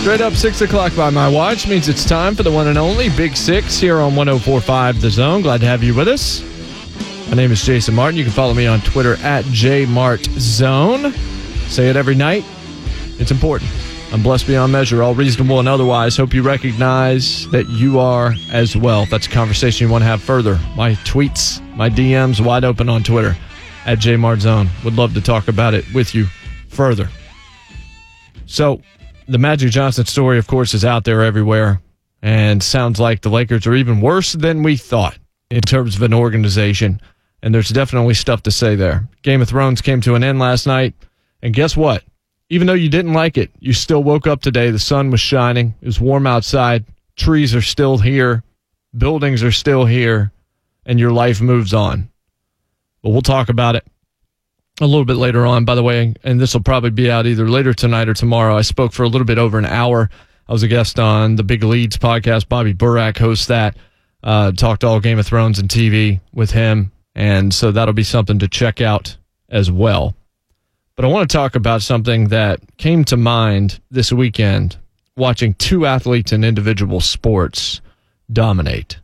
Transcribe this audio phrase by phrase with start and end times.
[0.00, 3.08] Straight up 6 o'clock by my watch means it's time for the one and only
[3.08, 5.40] Big Six here on 1045 The Zone.
[5.40, 6.42] Glad to have you with us.
[7.28, 8.18] My name is Jason Martin.
[8.18, 11.12] You can follow me on Twitter at JMartZone.
[11.68, 12.44] Say it every night.
[13.18, 13.70] It's important.
[14.12, 16.16] I'm blessed beyond measure, all reasonable and otherwise.
[16.16, 19.04] Hope you recognize that you are as well.
[19.04, 22.88] If that's a conversation you want to have further, my tweets, my DMs wide open
[22.88, 23.36] on Twitter
[23.86, 24.68] at JMartZone.
[24.84, 26.26] Would love to talk about it with you
[26.68, 27.08] further.
[28.46, 28.80] So,
[29.26, 31.80] the Magic Johnson story, of course, is out there everywhere,
[32.22, 35.18] and sounds like the Lakers are even worse than we thought
[35.50, 37.00] in terms of an organization.
[37.42, 39.08] And there's definitely stuff to say there.
[39.22, 40.94] Game of Thrones came to an end last night,
[41.42, 42.04] and guess what?
[42.50, 44.70] Even though you didn't like it, you still woke up today.
[44.70, 45.74] The sun was shining.
[45.80, 46.84] It was warm outside.
[47.16, 48.42] Trees are still here.
[48.96, 50.30] Buildings are still here.
[50.86, 52.10] And your life moves on.
[53.02, 53.86] But we'll talk about it
[54.80, 57.48] a little bit later on, by the way, and this will probably be out either
[57.48, 58.56] later tonight or tomorrow.
[58.56, 60.10] I spoke for a little bit over an hour.
[60.48, 62.48] I was a guest on the Big Leads podcast.
[62.48, 63.76] Bobby Burack hosts that.
[64.22, 66.90] Uh, talked all Game of Thrones and TV with him.
[67.14, 69.16] And so that'll be something to check out
[69.48, 70.14] as well.
[70.96, 74.76] But I want to talk about something that came to mind this weekend
[75.16, 77.80] watching two athletes in individual sports
[78.32, 78.98] dominate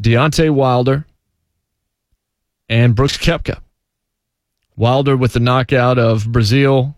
[0.00, 1.06] Deontay Wilder
[2.68, 3.60] and Brooks Koepka.
[4.76, 6.94] Wilder with the knockout of Breazeale,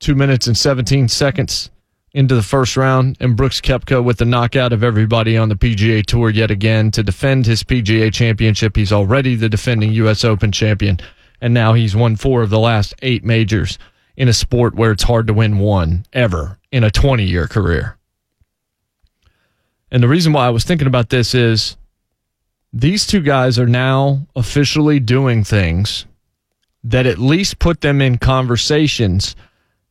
[0.00, 1.70] two minutes and 17 seconds
[2.12, 6.04] into the first round, and Brooks Koepka with the knockout of everybody on the PGA
[6.04, 8.76] Tour yet again to defend his PGA championship.
[8.76, 10.24] He's already the defending U.S.
[10.24, 10.98] Open champion,
[11.40, 13.78] and now he's won four of the last eight majors
[14.16, 17.98] in a sport where it's hard to win one ever in a 20 year career.
[19.90, 21.76] And the reason why I was thinking about this is
[22.72, 26.06] these two guys are now officially doing things
[26.90, 29.34] that at least put them in conversations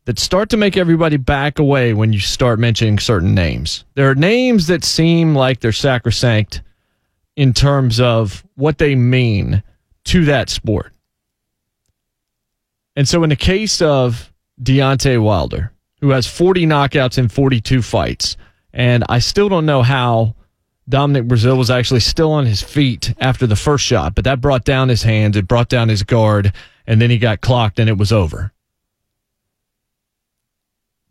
[0.06, 3.84] that start to make everybody back away when you start mentioning certain names.
[3.96, 6.62] There are names that seem like they're sacrosanct
[7.36, 9.62] in terms of what they mean
[10.06, 10.94] to that sport.
[12.96, 14.32] And so, in the case of
[14.62, 18.38] Deontay Wilder, who has 40 knockouts in 42 fights,
[18.72, 20.36] and I still don't know how
[20.88, 24.64] Dominic Breazeale was actually still on his feet after the first shot, but that brought
[24.64, 26.54] down his hands, it brought down his guard,
[26.88, 28.52] and then he got clocked and it was over.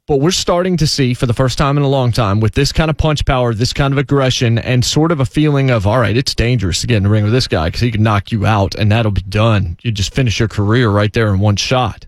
[0.07, 2.73] But we're starting to see for the first time in a long time with this
[2.73, 5.99] kind of punch power, this kind of aggression, and sort of a feeling of, all
[5.99, 8.31] right, it's dangerous to get in the ring with this guy because he can knock
[8.31, 9.79] you out and that'll be done.
[9.81, 12.07] You just finish your career right there in one shot.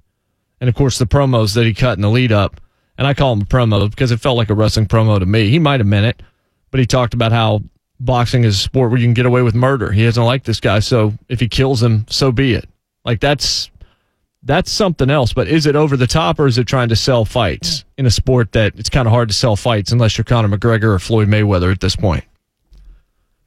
[0.61, 2.61] And of course, the promos that he cut in the lead up,
[2.99, 5.49] and I call him a promo because it felt like a wrestling promo to me.
[5.49, 6.23] He might have meant it,
[6.71, 7.63] but he talked about how
[7.99, 9.91] boxing is a sport where you can get away with murder.
[9.91, 12.69] He doesn't like this guy, so if he kills him, so be it.
[13.07, 13.71] Like that's
[14.43, 15.33] that's something else.
[15.33, 18.11] But is it over the top or is it trying to sell fights in a
[18.11, 21.29] sport that it's kind of hard to sell fights unless you're Conor McGregor or Floyd
[21.29, 22.25] Mayweather at this point?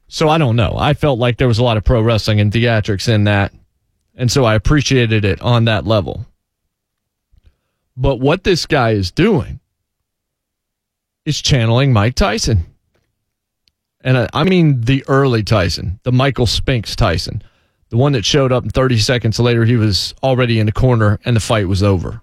[0.08, 0.74] So I don't know.
[0.76, 3.52] I felt like there was a lot of pro wrestling and theatrics in that.
[4.16, 6.26] And so I appreciated it on that level.
[7.96, 9.60] But what this guy is doing
[11.26, 12.66] is channeling Mike Tyson.
[14.00, 17.42] And I, I mean the early Tyson, the Michael Spinks Tyson
[17.90, 21.18] the one that showed up and 30 seconds later, he was already in the corner
[21.24, 22.22] and the fight was over.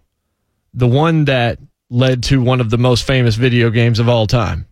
[0.73, 1.59] The one that
[1.89, 4.65] led to one of the most famous video games of all time.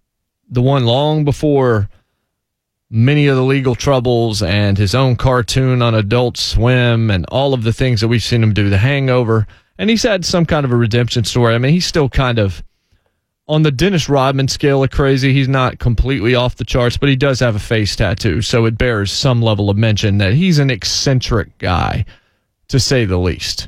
[0.49, 1.89] The one long before
[2.89, 7.63] many of the legal troubles and his own cartoon on Adult Swim and all of
[7.63, 9.47] the things that we've seen him do, The Hangover.
[9.77, 11.55] And he's had some kind of a redemption story.
[11.55, 12.63] I mean, he's still kind of
[13.47, 17.15] on the Dennis Rodman scale of crazy, he's not completely off the charts, but he
[17.15, 20.71] does have a face tattoo, so it bears some level of mention that he's an
[20.71, 22.05] eccentric guy,
[22.69, 23.67] to say the least.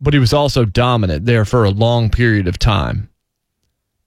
[0.00, 3.08] But he was also dominant there for a long period of time.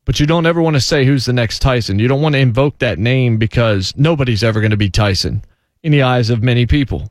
[0.06, 2.00] but you don't ever want to say who's the next Tyson.
[2.00, 5.44] You don't want to invoke that name because nobody's ever going to be Tyson
[5.84, 7.10] in the eyes of many people.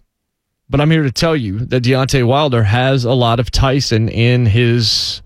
[0.69, 4.47] But I'm here to tell you that Deontay Wilder has a lot of Tyson in
[4.47, 5.23] his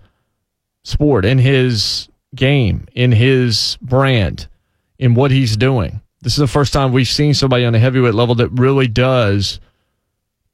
[0.85, 4.47] sport, in his game, in his brand,
[4.97, 6.01] in what he's doing.
[6.21, 9.59] This is the first time we've seen somebody on a heavyweight level that really does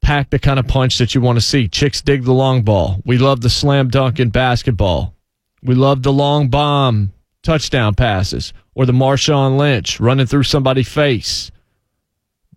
[0.00, 1.68] pack the kind of punch that you want to see.
[1.68, 3.00] Chicks dig the long ball.
[3.04, 5.14] We love the slam dunk in basketball.
[5.62, 7.12] We love the long bomb
[7.42, 11.50] touchdown passes or the Marshawn Lynch running through somebody's face.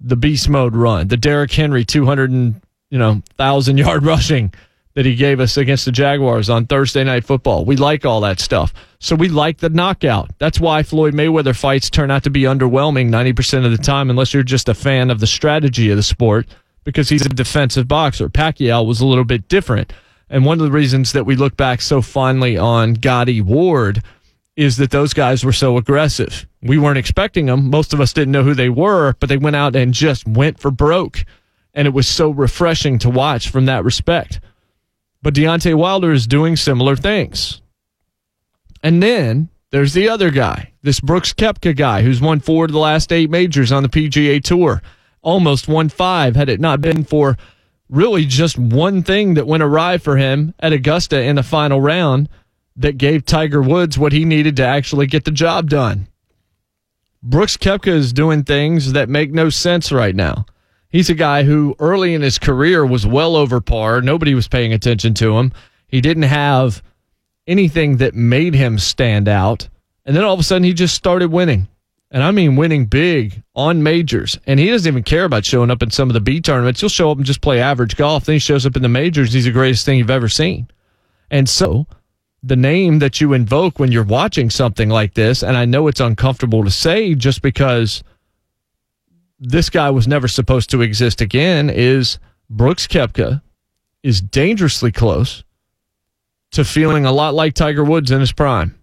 [0.01, 4.53] The beast mode run, the Derrick Henry 200 and, you know, 1000 yard rushing
[4.95, 7.65] that he gave us against the Jaguars on Thursday night football.
[7.65, 8.73] We like all that stuff.
[8.99, 10.31] So we like the knockout.
[10.39, 14.33] That's why Floyd Mayweather fights turn out to be underwhelming 90% of the time unless
[14.33, 16.47] you're just a fan of the strategy of the sport
[16.85, 18.29] because he's a defensive boxer.
[18.29, 19.91] Pacquiao was a little bit different.
[20.29, 24.01] And one of the reasons that we look back so fondly on Gatti Ward
[24.55, 26.47] is that those guys were so aggressive.
[26.61, 27.69] We weren't expecting them.
[27.69, 30.59] Most of us didn't know who they were, but they went out and just went
[30.59, 31.25] for broke.
[31.73, 34.39] And it was so refreshing to watch from that respect.
[35.25, 37.59] But Deontay Wilder is doing similar things.
[38.83, 42.77] And then there's the other guy, this Brooks Koepka guy, who's won four of the
[42.77, 44.83] last eight majors on the PGA Tour,
[45.23, 47.37] almost won five had it not been for
[47.89, 52.29] really just one thing that went awry for him at Augusta in the final round
[52.75, 56.07] that gave Tiger Woods what he needed to actually get the job done.
[57.23, 60.45] Brooks Koepka is doing things that make no sense right now.
[60.95, 64.01] He's a guy who early in his career was well over par.
[64.01, 65.51] Nobody was paying attention to him.
[65.89, 66.81] He didn't have
[67.47, 69.67] anything that made him stand out.
[70.05, 71.67] And then all of a sudden, he just started winning.
[72.11, 74.39] And I mean winning big on majors.
[74.47, 76.79] And he doesn't even care about showing up in some of the B tournaments.
[76.79, 78.23] He'll show up and just play average golf.
[78.23, 79.33] Then he shows up in the majors.
[79.33, 80.69] He's the greatest thing you've ever seen.
[81.29, 81.87] And so
[82.41, 85.99] the name that you invoke when you're watching something like this, and I know it's
[85.99, 88.01] uncomfortable to say just because
[89.39, 93.41] this guy was never supposed to exist again is Brooks Koepka
[94.03, 95.43] is dangerously close
[96.51, 98.75] to feeling a lot like Tiger Woods in his prime.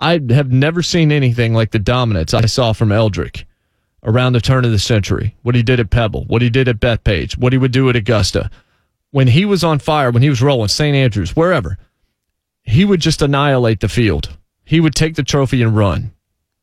[0.00, 3.44] I have never seen anything like the dominance I saw from Eldrick
[4.02, 5.36] around the turn of the century.
[5.42, 7.96] What he did at Pebble, what he did at Bethpage, what he would do at
[7.96, 8.50] Augusta.
[9.10, 10.96] When he was on fire, when he was rolling, St.
[10.96, 11.78] Andrews, wherever,
[12.62, 14.36] he would just annihilate the field.
[14.64, 16.12] He would take the trophy and run,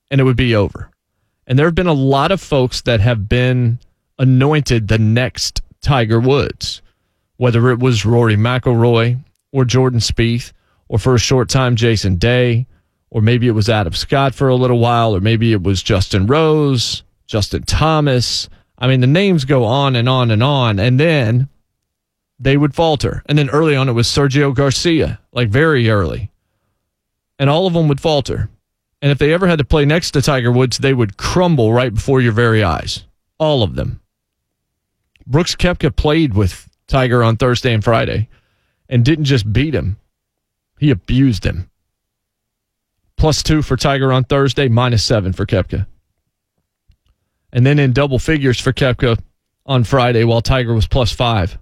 [0.10, 0.92] and it would be over.
[1.48, 3.80] And there have been a lot of folks that have been
[4.18, 6.82] anointed the next Tiger Woods,
[7.38, 9.20] whether it was Rory McIlroy
[9.52, 10.54] or Jordan Spieth,
[10.88, 12.68] or for a short time Jason Day,
[13.10, 16.28] or maybe it was Adam Scott for a little while, or maybe it was Justin
[16.28, 18.50] Rose, Justin Thomas.
[18.78, 21.50] I mean, the names go on and on and on, and then
[22.40, 23.24] they would falter.
[23.26, 26.32] And then early on, it was Sergio Garcia, like very early,
[27.40, 28.50] and all of them would falter.
[29.02, 31.94] And if they ever had to play next to Tiger Woods, they would crumble right
[31.94, 33.06] before your very eyes.
[33.40, 34.02] All of them.
[35.26, 38.28] Brooks Koepka played with Tiger on Thursday and Friday
[38.90, 39.98] and didn't just beat him,
[40.78, 41.70] he abused him.
[43.16, 45.88] Plus two for Tiger on Thursday, minus seven for Koepka.
[47.54, 49.20] And then in double figures for Koepka
[49.66, 51.58] on Friday while Tiger was plus five.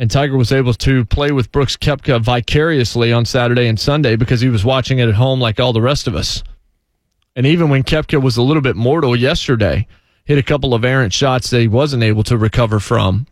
[0.00, 4.40] And Tiger was able to play with Brooks Koepka vicariously on Saturday and Sunday because
[4.40, 6.44] he was watching it at home like all the rest of us.
[7.34, 9.88] And even when Koepka was a little bit mortal yesterday,
[10.24, 13.26] hit a couple of errant shots that he wasn't able to recover from.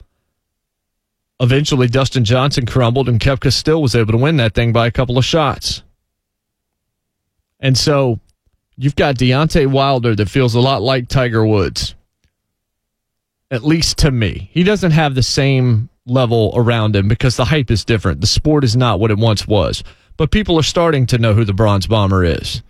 [1.39, 4.91] Eventually, Dustin Johnson crumbled, and Koepka still was able to win that thing by a
[4.91, 5.85] couple of shots.
[7.61, 8.19] And so
[8.77, 11.95] you've got Deontay Wilder that feels a lot like Tiger Woods,
[13.53, 14.51] at least to me.
[14.53, 18.21] He doesn't have the same level around him because the hype is different.
[18.21, 19.83] The sport is not what it once was.
[20.17, 22.63] But people are starting to know who the Bronze Bomber is.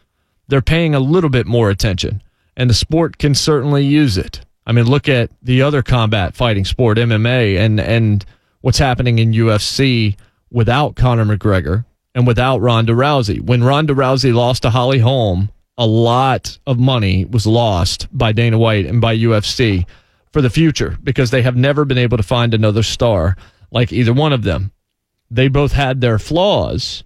[0.48, 2.22] They're paying a little bit more attention,
[2.56, 4.40] and the sport can certainly use it.
[4.66, 8.24] I mean, look at the other combat fighting sport, MMA, and and
[8.62, 10.16] what's happening in UFC
[10.50, 13.40] without Conor McGregor and without Ronda Rousey.
[13.40, 18.58] When Ronda Rousey lost to Holly Holm, a lot of money was lost by Dana
[18.58, 19.84] White and by UFC
[20.36, 23.38] for the future because they have never been able to find another star
[23.70, 24.70] like either one of them.
[25.30, 27.04] They both had their flaws,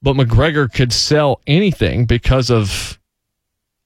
[0.00, 2.98] but McGregor could sell anything because of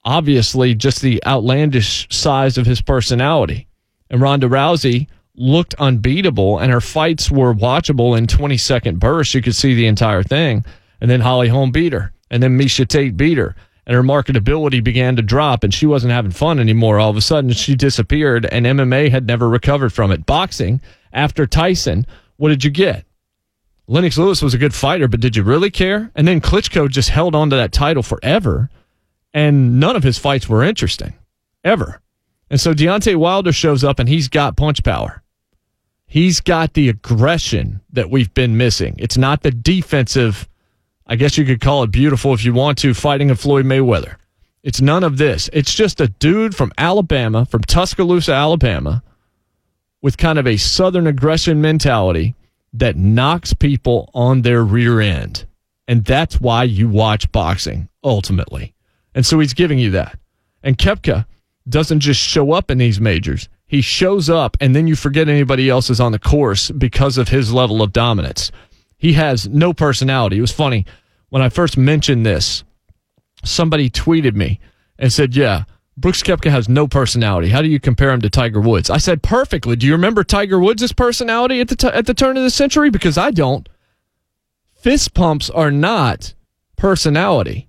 [0.05, 3.67] obviously just the outlandish size of his personality.
[4.09, 9.35] And Ronda Rousey looked unbeatable, and her fights were watchable in 20 second bursts.
[9.35, 10.65] You could see the entire thing.
[11.01, 13.57] And then Holly Holm beat her, and then Miesha Tate beat her
[13.89, 17.01] and her marketability began to drop and she wasn't having fun anymore.
[17.01, 20.27] All of a sudden, she disappeared and MMA had never recovered from it.
[20.27, 23.07] Boxing, after Tyson, what did you get?
[23.87, 26.11] Lennox Lewis was a good fighter, but did you really care?
[26.15, 28.69] And then Klitschko just held on to that title forever,
[29.33, 31.15] and none of his fights were interesting,
[31.65, 32.03] ever.
[32.51, 35.23] And so Deontay Wilder shows up and he's got punch power.
[36.07, 38.97] He's got the aggression that we've been missing.
[38.99, 40.47] It's not the defensive,
[41.09, 44.17] I guess you could call it beautiful if you want to, fighting a Floyd Mayweather.
[44.63, 45.49] It's none of this.
[45.53, 49.03] It's just a dude from Alabama, from Tuscaloosa, Alabama,
[50.03, 52.35] with kind of a southern aggression mentality
[52.75, 55.47] that knocks people on their rear end.
[55.87, 58.75] And that's why you watch boxing ultimately.
[59.15, 60.19] And so he's giving you that.
[60.63, 61.25] And Koepka
[61.69, 63.49] doesn't just show up in these majors.
[63.67, 67.29] He shows up and then you forget anybody else is on the course because of
[67.29, 68.51] his level of dominance.
[68.99, 70.39] He has no personality.
[70.39, 70.85] It was funny
[71.31, 72.65] when I first mentioned this,
[73.45, 74.61] somebody tweeted me
[74.99, 75.65] and said, Yeah,
[75.97, 77.49] Brooks Koepka has no personality.
[77.49, 78.91] How do you compare him to Tiger Woods?
[78.91, 79.77] I said perfectly.
[79.77, 82.91] Do you remember Tiger Woods' personality at the t- at the turn of the century?
[82.91, 83.69] Because I don't.
[84.75, 86.35] Fist pumps are not
[86.77, 87.69] personality.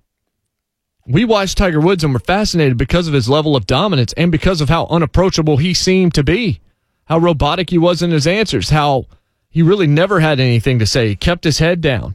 [1.06, 4.60] We watched Tiger Woods and were fascinated because of his level of dominance and because
[4.60, 6.60] of how unapproachable he seemed to be,
[7.06, 9.06] how robotic he was in his answers, how
[9.50, 11.08] he really never had anything to say.
[11.08, 12.14] He kept his head down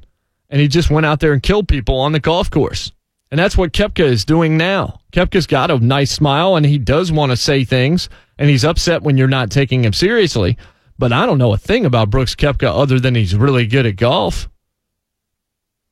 [0.49, 2.91] and he just went out there and killed people on the golf course.
[3.29, 5.01] And that's what Koepka is doing now.
[5.11, 9.03] Koepka's got a nice smile and he does want to say things and he's upset
[9.03, 10.57] when you're not taking him seriously.
[10.97, 13.97] But I don't know a thing about Brooks Koepka other than he's really good at
[13.97, 14.47] golf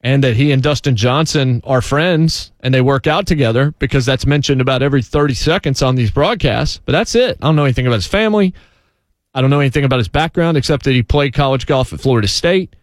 [0.04, 4.26] and that he and Dustin Johnson are friends and they work out together because that's
[4.26, 6.80] mentioned about every 30 seconds on these broadcasts.
[6.86, 7.38] But that's it.
[7.42, 8.54] I don't know anything about his family.
[9.34, 12.28] I don't know anything about his background except that he played college golf at Florida
[12.28, 12.76] State.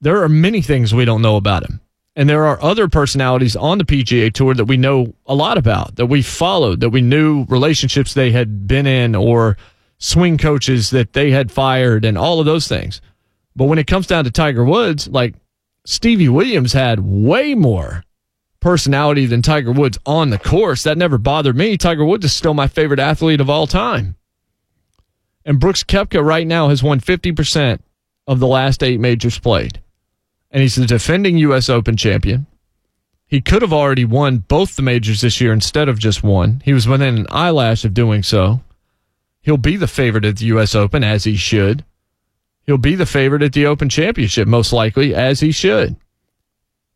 [0.00, 1.80] There are many things we don't know about him.
[2.16, 5.96] And there are other personalities on the PGA Tour that we know a lot about,
[5.96, 9.56] that we followed, that we knew relationships they had been in or
[9.98, 13.00] swing coaches that they had fired and all of those things.
[13.54, 15.36] But when it comes down to Tiger Woods, like
[15.84, 18.02] Stevie Williams had way more
[18.60, 20.82] personality than Tiger Woods on the course.
[20.82, 21.76] That never bothered me.
[21.76, 24.16] Tiger Woods is still my favorite athlete of all time.
[25.48, 27.80] And Brooks Koepka right now has won 50%
[28.26, 29.80] of the last eight majors played.
[30.50, 31.70] And he's the defending U.S.
[31.70, 32.46] Open champion.
[33.26, 36.60] He could have already won both the majors this year instead of just one.
[36.66, 38.60] He was within an eyelash of doing so.
[39.40, 40.74] He'll be the favorite at the U.S.
[40.74, 41.82] Open, as he should.
[42.66, 45.96] He'll be the favorite at the Open Championship, most likely, as he should.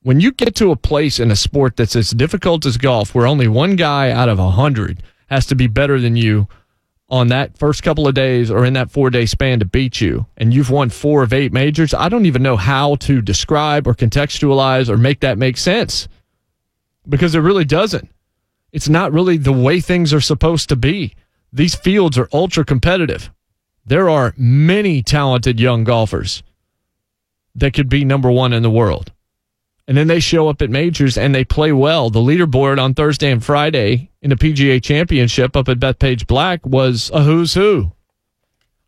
[0.03, 3.27] When you get to a place in a sport that's as difficult as golf, where
[3.27, 6.49] only one guy out of a hundred has to be better than you
[7.13, 10.27] on that first couple of days or in that four day span to beat you,
[10.39, 13.95] and you've won four of eight majors, I don't even know how to describe or
[13.95, 16.09] contextualize or make that make sense
[17.07, 18.09] because it really doesn't.
[18.73, 21.15] It's not really the way things are supposed to be.
[21.53, 23.31] These fields are ultra competitive.
[23.85, 26.43] There are many talented young golfers
[27.55, 29.13] that could be number one in the world.
[29.89, 32.09] And then they show up at majors and they play well.
[32.09, 37.11] The leaderboard on Thursday and Friday in the PGA Championship up at Bethpage Black was
[37.13, 37.93] a who's who.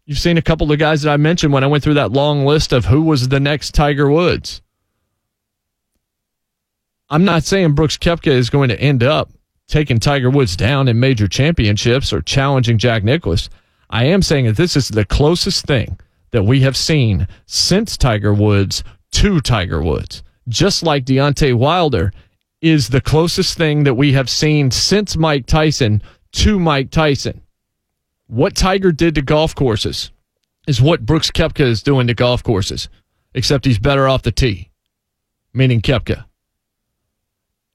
[0.06, 2.44] You've seen a couple of guys that I mentioned when I went through that long
[2.44, 4.62] list of who was the next Tiger Woods.
[7.08, 9.30] I'm not saying Brooks Koepka is going to end up
[9.66, 13.48] taking Tiger Woods down in major championships or challenging Jack Nicklaus.
[13.90, 15.98] I am saying that this is the closest thing
[16.32, 20.22] that we have seen since Tiger Woods to Tiger Woods.
[20.48, 22.12] Just like Deontay Wilder
[22.60, 27.42] is the closest thing that we have seen since Mike Tyson to Mike Tyson.
[28.26, 30.10] What Tiger did to golf courses
[30.66, 32.88] is what Brooks Koepka is doing to golf courses,
[33.34, 34.70] except he's better off the tee,
[35.52, 36.24] meaning Koepka.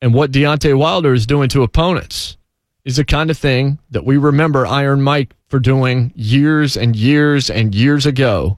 [0.01, 2.37] And what Deontay Wilder is doing to opponents
[2.85, 7.49] is the kind of thing that we remember Iron Mike for doing years and years
[7.49, 8.57] and years ago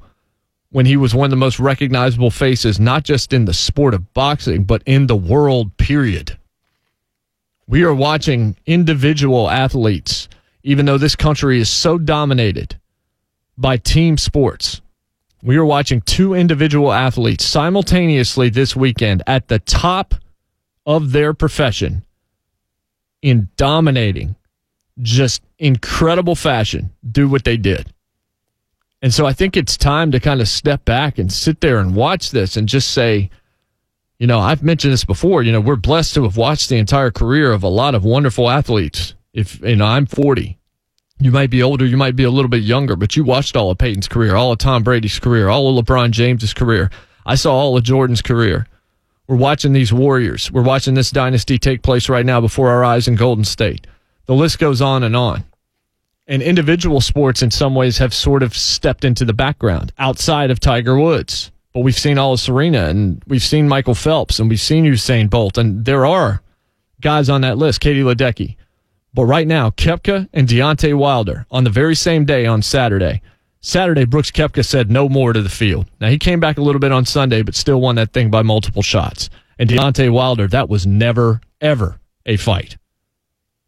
[0.71, 4.13] when he was one of the most recognizable faces, not just in the sport of
[4.13, 6.37] boxing, but in the world, period.
[7.67, 10.27] We are watching individual athletes,
[10.63, 12.77] even though this country is so dominated
[13.57, 14.81] by team sports.
[15.43, 20.15] We are watching two individual athletes simultaneously this weekend at the top
[20.85, 22.05] of their profession
[23.21, 24.35] in dominating
[24.99, 27.91] just incredible fashion do what they did.
[29.01, 31.95] And so I think it's time to kind of step back and sit there and
[31.95, 33.31] watch this and just say,
[34.19, 37.09] you know, I've mentioned this before, you know, we're blessed to have watched the entire
[37.09, 39.15] career of a lot of wonderful athletes.
[39.33, 40.59] If, you know, I'm 40.
[41.19, 43.71] You might be older, you might be a little bit younger, but you watched all
[43.71, 46.89] of Peyton's career, all of Tom Brady's career, all of LeBron James's career.
[47.25, 48.67] I saw all of Jordan's career.
[49.27, 50.51] We're watching these Warriors.
[50.51, 53.87] We're watching this dynasty take place right now before our eyes in Golden State.
[54.25, 55.43] The list goes on and on.
[56.31, 60.61] And individual sports, in some ways, have sort of stepped into the background outside of
[60.61, 61.51] Tiger Woods.
[61.73, 65.29] But we've seen all of Serena and we've seen Michael Phelps and we've seen Usain
[65.29, 65.57] Bolt.
[65.57, 66.41] And there are
[67.01, 68.55] guys on that list, Katie Ledecky.
[69.13, 73.21] But right now, Koepka and Deontay Wilder on the very same day on Saturday.
[73.59, 75.85] Saturday, Brooks Koepka said no more to the field.
[75.99, 78.41] Now, he came back a little bit on Sunday, but still won that thing by
[78.41, 79.29] multiple shots.
[79.59, 82.77] And Deontay Wilder, that was never, ever a fight.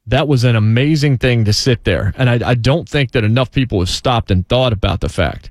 [0.07, 2.13] That was an amazing thing to sit there.
[2.17, 5.49] And I, I don't think that enough people have stopped and thought about the fact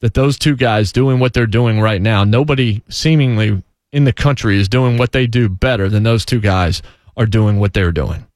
[0.00, 3.62] that those two guys doing what they're doing right now, nobody seemingly
[3.92, 6.82] in the country is doing what they do better than those two guys
[7.16, 8.26] are doing what they're doing.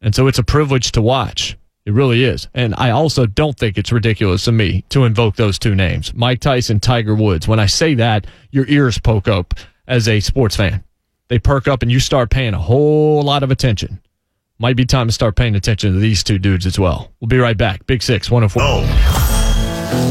[0.00, 1.56] And so it's a privilege to watch.
[1.84, 2.48] It really is.
[2.54, 6.40] And I also don't think it's ridiculous of me to invoke those two names Mike
[6.40, 7.48] Tyson, Tiger Woods.
[7.48, 9.54] When I say that, your ears poke up
[9.86, 10.84] as a sports fan.
[11.28, 14.00] They perk up and you start paying a whole lot of attention.
[14.58, 17.12] Might be time to start paying attention to these two dudes as well.
[17.20, 17.86] We'll be right back.
[17.86, 18.62] Big Six, 104.
[18.62, 20.02] Oh.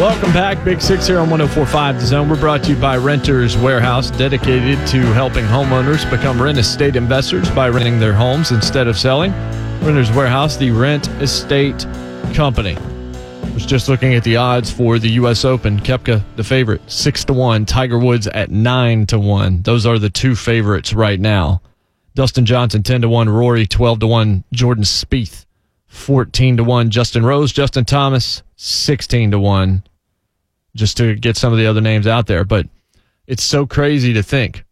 [0.00, 0.62] Welcome back.
[0.64, 2.28] Big Six here on 1045 The Zone.
[2.28, 7.50] We're brought to you by Renters Warehouse, dedicated to helping homeowners become rent estate investors
[7.50, 9.32] by renting their homes instead of selling.
[9.80, 11.86] Renters Warehouse, the rent estate
[12.34, 12.76] company.
[13.56, 15.42] Was just looking at the odds for the U.S.
[15.42, 15.80] Open.
[15.80, 17.64] Koepka, the favorite, six to one.
[17.64, 19.62] Tiger Woods at nine to one.
[19.62, 21.62] Those are the two favorites right now.
[22.14, 23.30] Dustin Johnson ten to one.
[23.30, 24.44] Rory twelve to one.
[24.52, 25.46] Jordan Spieth
[25.86, 26.90] fourteen to one.
[26.90, 29.84] Justin Rose, Justin Thomas sixteen to one
[30.74, 32.44] just to get some of the other names out there.
[32.44, 32.66] But
[33.26, 34.65] it's so crazy to think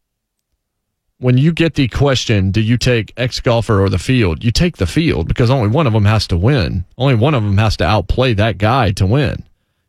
[1.25, 4.45] when you get the question, do you take ex golfer or the field?
[4.45, 6.85] You take the field because only one of them has to win.
[6.99, 9.43] Only one of them has to outplay that guy to win.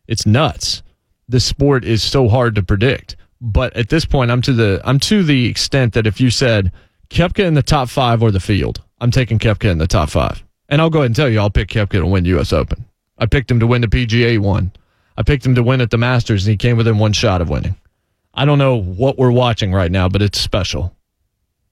[0.08, 0.82] It's nuts.
[1.27, 3.18] This sport is so hard to predict.
[3.42, 6.72] But at this point, I'm to the I'm to the extent that if you said
[7.10, 10.42] Koepka in the top five or the field, I'm taking Koepka in the top five.
[10.70, 12.54] And I'll go ahead and tell you, I'll pick Koepka to win U.S.
[12.54, 12.86] Open.
[13.18, 14.72] I picked him to win the PGA one.
[15.18, 17.50] I picked him to win at the Masters, and he came within one shot of
[17.50, 17.75] winning.
[18.34, 20.96] I don't know what we're watching right now, but it's special.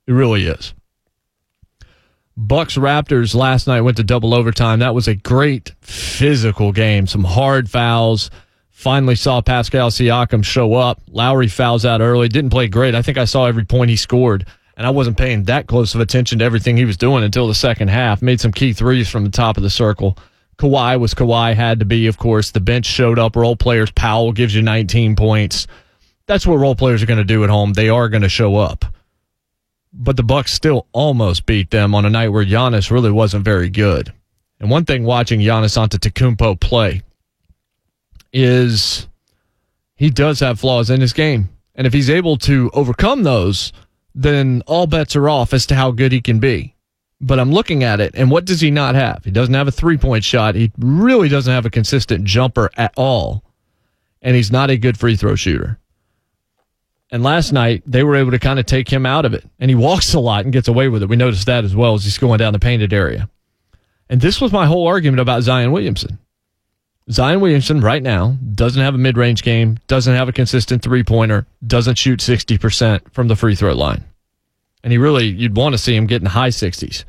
[0.07, 0.74] It really is.
[2.36, 4.80] Bucks Raptors last night went to double overtime.
[4.80, 7.06] That was a great physical game.
[7.06, 8.32] Some hard fouls.
[8.71, 10.99] Finally saw Pascal Siakam show up.
[11.08, 12.28] Lowry fouls out early.
[12.28, 12.95] Didn't play great.
[12.95, 16.01] I think I saw every point he scored, and I wasn't paying that close of
[16.01, 18.21] attention to everything he was doing until the second half.
[18.21, 20.17] Made some key threes from the top of the circle.
[20.58, 22.51] Kawhi was Kawhi, had to be, of course.
[22.51, 23.36] The bench showed up.
[23.36, 23.91] Role players.
[23.91, 25.67] Powell gives you 19 points.
[26.25, 27.73] That's what role players are going to do at home.
[27.73, 28.86] They are going to show up.
[29.93, 33.69] But the Bucks still almost beat them on a night where Giannis really wasn't very
[33.69, 34.12] good.
[34.60, 37.03] And one thing watching Giannis Antetokounmpo play
[38.32, 39.08] is
[39.95, 41.49] he does have flaws in his game.
[41.75, 43.71] And if he's able to overcome those,
[44.15, 46.73] then all bets are off as to how good he can be
[47.23, 49.23] but I'm looking at it, and what does he not have?
[49.23, 50.56] He doesn't have a three point shot.
[50.56, 53.43] He really doesn't have a consistent jumper at all.
[54.21, 55.79] And he's not a good free throw shooter.
[57.13, 59.45] And last night, they were able to kind of take him out of it.
[59.60, 61.10] And he walks a lot and gets away with it.
[61.10, 63.30] We noticed that as well as he's going down the painted area.
[64.10, 66.19] And this was my whole argument about Zion Williamson.
[67.10, 71.04] Zion Williamson, right now, doesn't have a mid range game, doesn't have a consistent three
[71.04, 74.04] pointer, doesn't shoot 60% from the free throw line.
[74.84, 77.06] And he really, you'd want to see him getting high 60s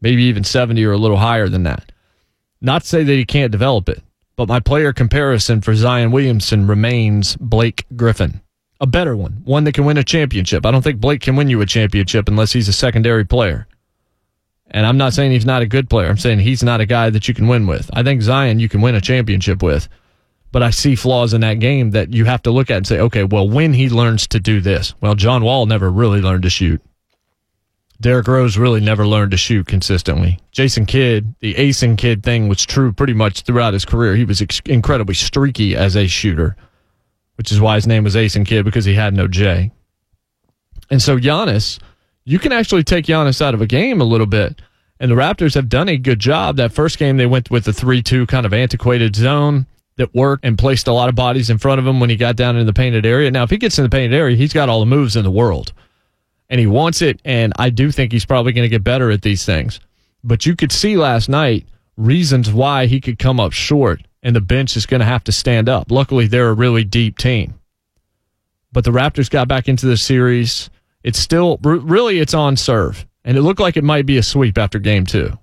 [0.00, 1.92] maybe even 70 or a little higher than that.
[2.60, 4.02] Not to say that he can't develop it,
[4.36, 8.40] but my player comparison for Zion Williamson remains Blake Griffin.
[8.80, 10.64] A better one, one that can win a championship.
[10.64, 13.66] I don't think Blake can win you a championship unless he's a secondary player.
[14.70, 16.08] And I'm not saying he's not a good player.
[16.08, 17.90] I'm saying he's not a guy that you can win with.
[17.92, 19.88] I think Zion you can win a championship with.
[20.52, 23.00] But I see flaws in that game that you have to look at and say,
[23.00, 26.50] okay, well, when he learns to do this, well, John Wall never really learned to
[26.50, 26.80] shoot.
[28.00, 30.38] Derrick Rose really never learned to shoot consistently.
[30.52, 34.16] Jason Kidd, the Ason Kidd thing was true pretty much throughout his career.
[34.16, 36.56] He was ex- incredibly streaky as a shooter,
[37.40, 39.70] which is why his name was Ason Kidd because he had no J.
[40.90, 41.78] And so Giannis,
[42.26, 44.60] you can actually take Giannis out of a game a little bit.
[44.98, 46.58] And the Raptors have done a good job.
[46.58, 49.64] That first game, they went with the 3 2 kind of antiquated zone
[49.96, 52.36] that worked and placed a lot of bodies in front of him when he got
[52.36, 53.30] down in the painted area.
[53.30, 55.30] Now, if he gets in the painted area, he's got all the moves in the
[55.30, 55.72] world
[56.50, 57.22] and he wants it.
[57.24, 59.80] And I do think he's probably going to get better at these things.
[60.22, 61.64] But you could see last night
[61.96, 65.32] reasons why he could come up short, and the bench is going to have to
[65.32, 65.90] stand up.
[65.90, 67.54] Luckily, they're a really deep team.
[68.72, 70.70] But the Raptors got back into the series.
[71.02, 74.58] It's still really it's on serve, and it looked like it might be a sweep
[74.58, 75.38] after game two.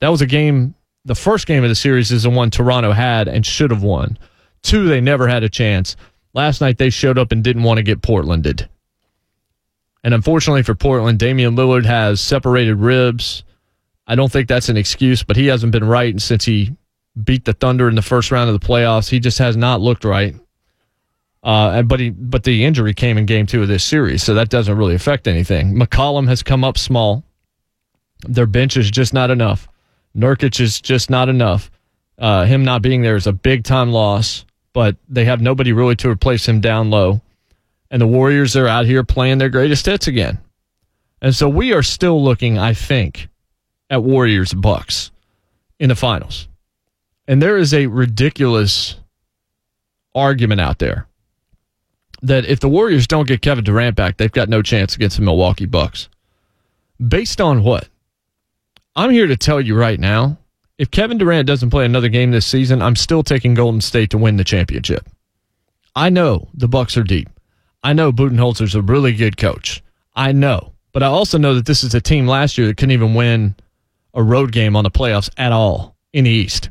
[0.00, 0.74] That was a game.
[1.04, 4.18] The first game of the series is the one Toronto had and should have won.
[4.62, 5.96] Two, they never had a chance.
[6.34, 8.68] Last night they showed up and didn't want to get Portlanded.
[10.04, 13.44] And unfortunately for Portland, Damian Lillard has separated ribs.
[14.06, 16.76] I don't think that's an excuse, but he hasn't been right since he
[17.22, 19.08] beat the Thunder in the first round of the playoffs.
[19.10, 20.34] He just has not looked right.
[21.42, 24.48] Uh, but he, but the injury came in game two of this series, so that
[24.48, 25.74] doesn't really affect anything.
[25.74, 27.24] McCollum has come up small.
[28.26, 29.68] Their bench is just not enough.
[30.16, 31.70] Nurkic is just not enough.
[32.16, 35.96] Uh, him not being there is a big time loss, but they have nobody really
[35.96, 37.20] to replace him down low.
[37.90, 40.38] And the Warriors are out here playing their greatest hits again.
[41.20, 43.28] And so we are still looking, I think,
[43.90, 45.10] at Warriors Bucks
[45.78, 46.48] in the finals.
[47.32, 48.96] And there is a ridiculous
[50.14, 51.06] argument out there
[52.20, 55.22] that if the Warriors don't get Kevin Durant back, they've got no chance against the
[55.22, 56.10] Milwaukee Bucks.
[57.08, 57.88] Based on what?
[58.96, 60.36] I'm here to tell you right now
[60.76, 64.18] if Kevin Durant doesn't play another game this season, I'm still taking Golden State to
[64.18, 65.08] win the championship.
[65.96, 67.30] I know the Bucks are deep.
[67.82, 69.82] I know Budenholzer's a really good coach.
[70.14, 70.74] I know.
[70.92, 73.54] But I also know that this is a team last year that couldn't even win
[74.12, 76.68] a road game on the playoffs at all in the East.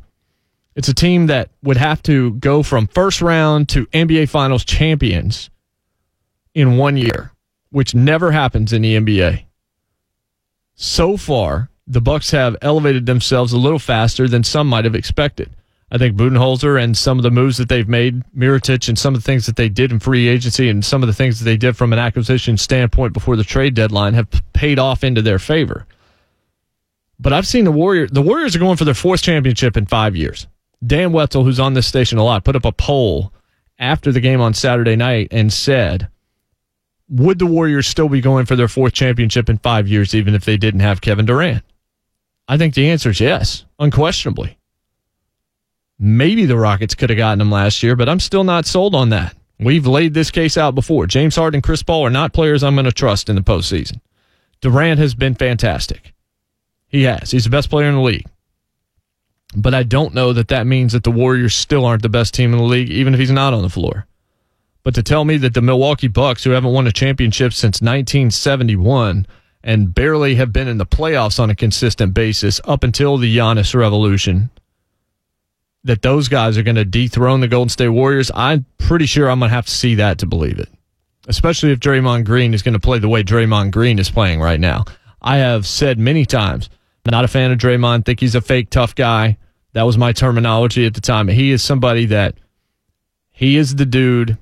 [0.76, 5.50] It's a team that would have to go from first round to NBA Finals champions
[6.54, 7.32] in one year,
[7.72, 9.46] which never happens in the NBA.
[10.76, 15.52] So far, the Bucks have elevated themselves a little faster than some might have expected.
[15.92, 19.22] I think Budenholzer and some of the moves that they've made, Mirotic and some of
[19.22, 21.58] the things that they did in free agency and some of the things that they
[21.58, 25.86] did from an acquisition standpoint before the trade deadline have paid off into their favor.
[27.20, 28.10] But I've seen the Warriors.
[28.12, 30.48] The Warriors are going for their fourth championship in five years.
[30.86, 33.32] Dan Wetzel, who's on this station a lot, put up a poll
[33.78, 36.08] after the game on Saturday night and said,
[37.10, 40.46] would the Warriors still be going for their fourth championship in five years, even if
[40.46, 41.64] they didn't have Kevin Durant?
[42.48, 44.58] I think the answer is yes, unquestionably.
[46.00, 49.10] Maybe the Rockets could have gotten him last year, but I'm still not sold on
[49.10, 49.36] that.
[49.60, 51.06] We've laid this case out before.
[51.06, 54.00] James Harden and Chris Paul are not players I'm going to trust in the postseason.
[54.62, 56.14] Durant has been fantastic.
[56.88, 57.30] He has.
[57.30, 58.26] He's the best player in the league.
[59.56, 62.54] But I don't know that that means that the Warriors still aren't the best team
[62.54, 64.08] in the league, even if he's not on the floor.
[64.84, 69.28] But to tell me that the Milwaukee Bucks, who haven't won a championship since 1971
[69.64, 73.76] and barely have been in the playoffs on a consistent basis up until the Giannis
[73.76, 74.50] revolution,
[75.84, 79.40] that those guys are going to dethrone the Golden State Warriors, I'm pretty sure I'm
[79.40, 80.70] going to have to see that to believe it.
[81.28, 84.60] Especially if Draymond Green is going to play the way Draymond Green is playing right
[84.60, 84.86] now.
[85.22, 86.70] I have said many times,
[87.10, 89.38] not a fan of Draymond, think he's a fake tough guy.
[89.74, 91.28] That was my terminology at the time.
[91.28, 92.36] He is somebody that
[93.32, 94.38] he is the dude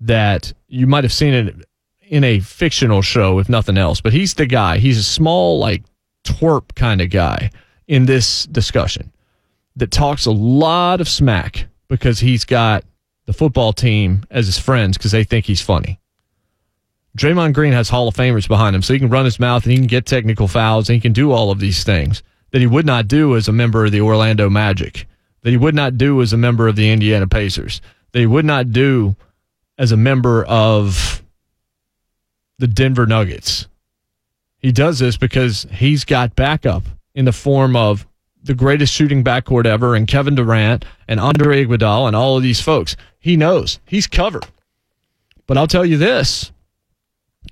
[0.00, 1.54] that you might have seen it
[2.02, 4.00] in a fictional show, if nothing else.
[4.00, 4.78] But he's the guy.
[4.78, 5.82] He's a small, like
[6.24, 7.50] twerp kind of guy
[7.86, 9.12] in this discussion
[9.76, 12.84] that talks a lot of smack because he's got
[13.26, 16.00] the football team as his friends because they think he's funny.
[17.16, 19.72] Draymond Green has Hall of Famers behind him, so he can run his mouth and
[19.72, 22.66] he can get technical fouls and he can do all of these things that he
[22.66, 25.06] would not do as a member of the Orlando Magic,
[25.42, 27.80] that he would not do as a member of the Indiana Pacers,
[28.12, 29.16] that he would not do
[29.76, 31.22] as a member of
[32.58, 33.66] the Denver Nuggets.
[34.58, 38.06] He does this because he's got backup in the form of
[38.42, 42.60] the greatest shooting backcourt ever and Kevin Durant and Andre Iguodala and all of these
[42.60, 42.96] folks.
[43.18, 44.46] He knows he's covered.
[45.46, 46.52] But I'll tell you this,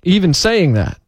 [0.02, 0.98] even saying that,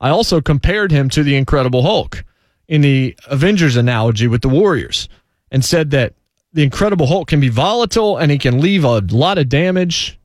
[0.00, 2.24] I also compared him to the Incredible Hulk
[2.68, 5.08] in the Avengers analogy with the Warriors
[5.50, 6.14] and said that
[6.52, 10.18] the Incredible Hulk can be volatile and he can leave a lot of damage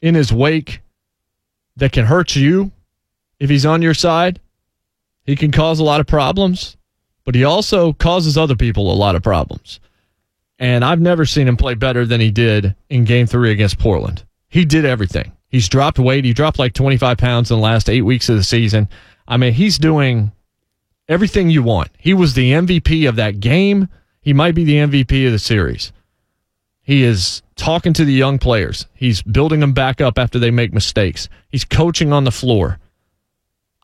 [0.00, 0.80] in his wake
[1.76, 2.72] that can hurt you
[3.38, 4.40] if he's on your side.
[5.24, 6.76] He can cause a lot of problems,
[7.24, 9.78] but he also causes other people a lot of problems.
[10.58, 14.24] And I've never seen him play better than he did in game three against Portland.
[14.48, 15.32] He did everything.
[15.52, 16.24] He's dropped weight.
[16.24, 18.88] He dropped like 25 pounds in the last eight weeks of the season.
[19.28, 20.32] I mean, he's doing
[21.08, 21.90] everything you want.
[21.98, 23.88] He was the MVP of that game.
[24.22, 25.92] He might be the MVP of the series.
[26.80, 28.86] He is talking to the young players.
[28.94, 31.28] He's building them back up after they make mistakes.
[31.50, 32.78] He's coaching on the floor.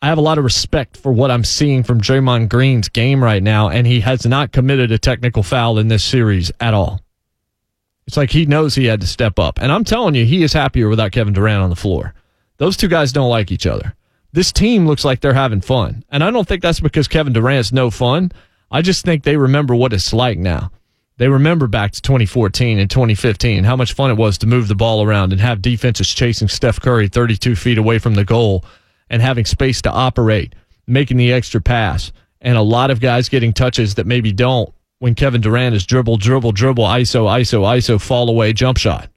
[0.00, 3.42] I have a lot of respect for what I'm seeing from Draymond Green's game right
[3.42, 7.02] now, and he has not committed a technical foul in this series at all.
[8.08, 9.58] It's like he knows he had to step up.
[9.60, 12.14] And I'm telling you, he is happier without Kevin Durant on the floor.
[12.56, 13.94] Those two guys don't like each other.
[14.32, 16.02] This team looks like they're having fun.
[16.08, 18.32] And I don't think that's because Kevin Durant's no fun.
[18.70, 20.72] I just think they remember what it's like now.
[21.18, 24.74] They remember back to 2014 and 2015 how much fun it was to move the
[24.74, 28.64] ball around and have defenses chasing Steph Curry 32 feet away from the goal
[29.10, 30.54] and having space to operate,
[30.86, 35.14] making the extra pass, and a lot of guys getting touches that maybe don't when
[35.14, 39.08] Kevin Durant is dribble, dribble, dribble, ISO, ISO, ISO, fall away, jump shot.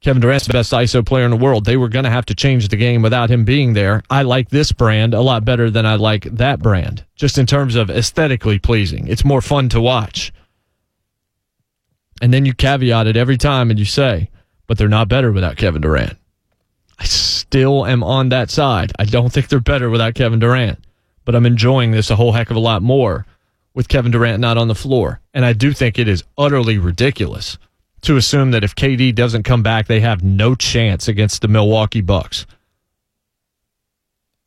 [0.00, 1.64] Kevin Durant's the best ISO player in the world.
[1.64, 4.02] They were going to have to change the game without him being there.
[4.08, 7.74] I like this brand a lot better than I like that brand, just in terms
[7.74, 9.08] of aesthetically pleasing.
[9.08, 10.32] It's more fun to watch.
[12.22, 14.30] And then you caveat it every time and you say,
[14.66, 16.16] but they're not better without Kevin Durant.
[16.98, 18.92] I still am on that side.
[18.98, 20.78] I don't think they're better without Kevin Durant,
[21.24, 23.26] but I'm enjoying this a whole heck of a lot more
[23.78, 25.20] with Kevin Durant not on the floor.
[25.32, 27.58] And I do think it is utterly ridiculous
[28.00, 32.00] to assume that if KD doesn't come back, they have no chance against the Milwaukee
[32.00, 32.44] Bucks.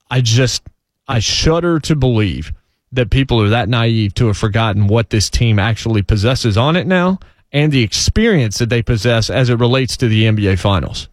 [0.10, 0.64] I just,
[1.08, 2.52] I shudder to believe
[2.92, 6.86] that people are that naive to have forgotten what this team actually possesses on it
[6.86, 7.18] now
[7.54, 11.08] and the experience that they possess as it relates to the NBA Finals.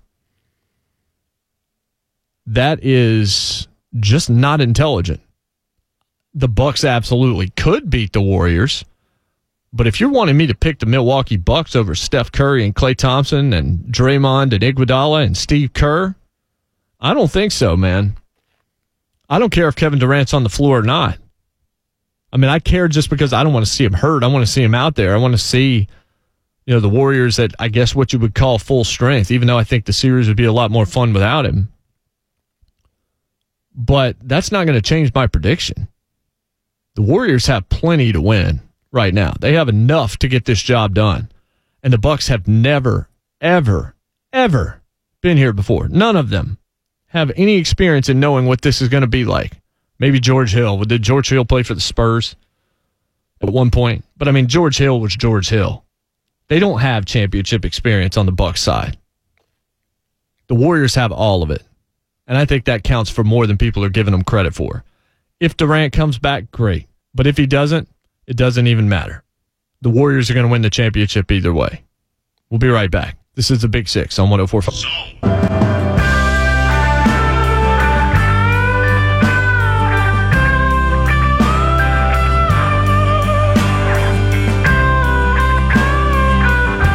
[2.47, 3.69] That is
[4.01, 5.21] just not intelligent.
[6.35, 8.85] The Bucks absolutely could beat the Warriors.
[9.73, 12.97] But if you're wanting me to pick the Milwaukee Bucks over Steph Curry and Klay
[12.97, 16.15] Thompson and Draymond and Iguodala and Steve Kerr,
[17.01, 18.17] I don't think so, man.
[19.29, 21.19] I don't care if Kevin Durant's on the floor or not.
[22.33, 24.25] I mean, I care just because I don't want to see him hurt.
[24.25, 25.15] I want to see him out there.
[25.15, 25.87] I want to see,
[26.67, 29.31] you know, the Warriors at I guess what you would call full strength.
[29.31, 31.71] Even though I think the series would be a lot more fun without him.
[33.75, 35.89] But that's not going to change my prediction.
[36.99, 39.33] The Warriors have plenty to win right now.
[39.39, 41.31] They have enough to get this job done.
[41.81, 43.09] And the Bucks have never,
[43.41, 43.95] ever,
[44.33, 44.83] ever
[45.21, 45.87] been here before.
[45.87, 46.59] None of them
[47.07, 49.61] have any experience in knowing what this is going to be like.
[50.01, 50.79] Maybe George Hill.
[50.79, 52.35] Did George Hill play for the Spurs
[53.41, 54.05] at one point?
[54.17, 55.85] But I mean, George Hill was George Hill.
[56.49, 58.99] They don't have championship experience on the Bucks side.
[60.49, 61.63] The Warriors have all of it.
[62.27, 64.83] And I think that counts for more than people are giving them credit for.
[65.41, 66.89] If Durant comes back, great.
[67.15, 67.89] But if he doesn't,
[68.27, 69.23] it doesn't even matter.
[69.83, 71.85] The Warriors are going to win the championship either way.
[72.51, 73.17] We'll be right back.
[73.37, 74.75] This is the Big Six on 1045.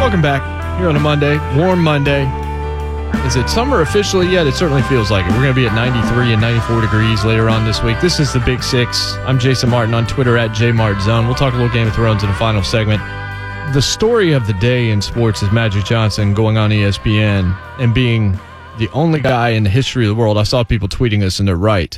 [0.01, 2.42] Welcome back here on a Monday, warm Monday.
[3.25, 4.47] Is it summer officially yet?
[4.47, 5.29] It certainly feels like it.
[5.29, 7.99] We're going to be at 93 and 94 degrees later on this week.
[8.01, 9.15] This is the Big Six.
[9.19, 11.25] I'm Jason Martin on Twitter at JMartZone.
[11.25, 13.01] We'll talk a little Game of Thrones in the final segment.
[13.73, 18.37] The story of the day in sports is Magic Johnson going on ESPN and being
[18.77, 20.37] the only guy in the history of the world.
[20.37, 21.97] I saw people tweeting this and they're right.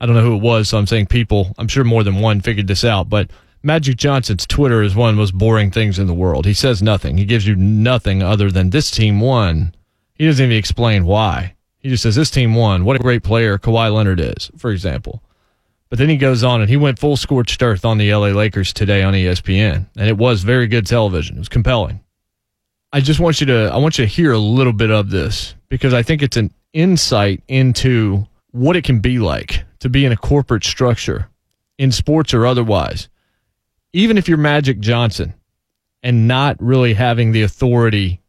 [0.00, 1.54] I don't know who it was, so I'm saying people.
[1.58, 3.30] I'm sure more than one figured this out, but
[3.62, 6.44] Magic Johnson's Twitter is one of the most boring things in the world.
[6.44, 7.18] He says nothing.
[7.18, 9.72] He gives you nothing other than this team won
[10.18, 11.54] he doesn't even explain why.
[11.78, 12.84] He just says this team won.
[12.84, 15.22] What a great player Kawhi Leonard is, for example.
[15.88, 18.72] But then he goes on and he went full scorched earth on the LA Lakers
[18.72, 21.36] today on ESPN, and it was very good television.
[21.36, 22.00] It was compelling.
[22.92, 25.54] I just want you to I want you to hear a little bit of this
[25.68, 30.12] because I think it's an insight into what it can be like to be in
[30.12, 31.28] a corporate structure
[31.78, 33.08] in sports or otherwise.
[33.92, 35.34] Even if you're Magic Johnson
[36.02, 38.20] and not really having the authority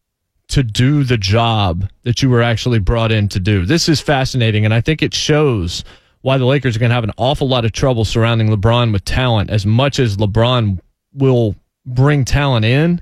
[0.49, 3.65] to do the job that you were actually brought in to do.
[3.65, 5.83] This is fascinating, and I think it shows
[6.21, 9.05] why the Lakers are going to have an awful lot of trouble surrounding LeBron with
[9.05, 9.49] talent.
[9.49, 10.79] As much as LeBron
[11.13, 11.55] will
[11.85, 13.01] bring talent in,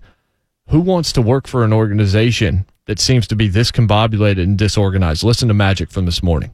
[0.69, 5.23] who wants to work for an organization that seems to be this combobulated and disorganized?
[5.23, 6.51] Listen to Magic from this morning.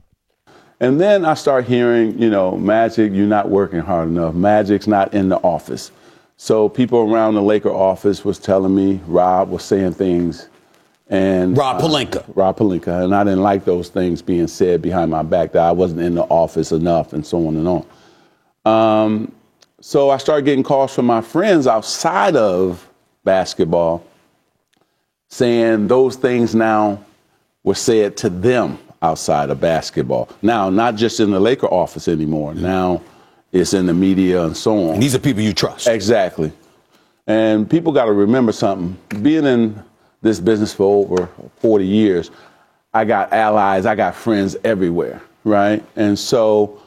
[0.79, 4.33] And then I start hearing, you know, Magic, you're not working hard enough.
[4.33, 5.91] Magic's not in the office.
[6.37, 10.47] So people around the Laker office was telling me, Rob was saying things
[11.11, 11.81] and Rob.
[11.83, 15.63] Uh, Rob Pelinka, and I didn't like those things being said behind my back that
[15.63, 17.85] I wasn't in the office enough, and so on and on.
[18.65, 19.31] Um,
[19.81, 22.87] so I started getting calls from my friends outside of
[23.25, 24.05] basketball,
[25.27, 27.03] saying those things now
[27.63, 30.29] were said to them outside of basketball.
[30.41, 32.53] Now, not just in the Laker office anymore.
[32.53, 33.01] Now,
[33.51, 34.93] it's in the media and so on.
[34.93, 35.87] And these are people you trust.
[35.87, 36.53] Exactly.
[37.27, 38.97] And people got to remember something.
[39.21, 39.83] Being in
[40.21, 41.29] this business for over
[41.59, 42.31] 40 years,
[42.93, 45.83] I got allies, I got friends everywhere, right?
[45.95, 46.81] And so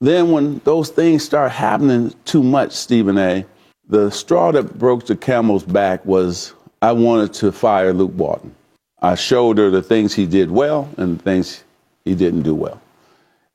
[0.00, 3.44] then when those things start happening too much, Stephen A.,
[3.88, 8.54] the straw that broke the camel's back was I wanted to fire Luke Walton.
[9.00, 11.62] I showed her the things he did well and the things
[12.04, 12.80] he didn't do well.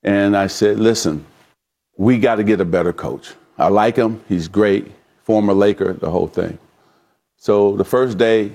[0.04, 1.26] And I said, listen,
[1.98, 3.34] we got to get a better coach.
[3.58, 4.24] I like him.
[4.28, 4.92] He's great.
[5.24, 6.58] Former Laker, the whole thing.
[7.38, 8.52] So the first day,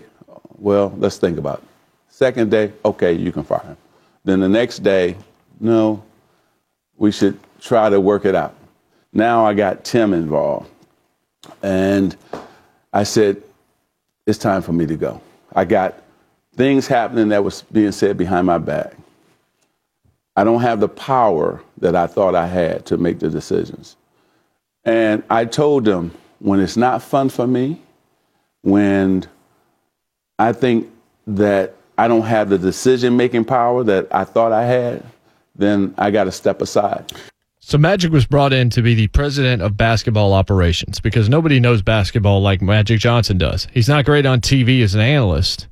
[0.59, 1.65] well, let's think about it.
[2.09, 3.77] Second day, okay, you can fire him.
[4.25, 5.17] Then the next day,
[5.61, 6.03] no,
[6.97, 8.55] we should try to work it out.
[9.13, 10.71] Now I got Tim involved.
[11.63, 12.17] And
[12.93, 13.43] I said,
[14.27, 15.21] it's time for me to go.
[15.55, 16.03] I got
[16.57, 18.95] things happening that was being said behind my back.
[20.37, 23.97] I don't have the power that I thought I had to make the decisions.
[24.85, 27.81] And I told them when it's not fun for me,
[28.63, 29.25] when
[30.39, 30.91] I think
[31.27, 35.03] that I don't have the decision making power that I thought I had,
[35.55, 37.11] then I got to step aside.
[37.61, 41.83] So Magic was brought in to be the president of basketball operations because nobody knows
[41.83, 43.67] basketball like Magic Johnson does.
[43.73, 45.67] He's not great on TV as an analyst,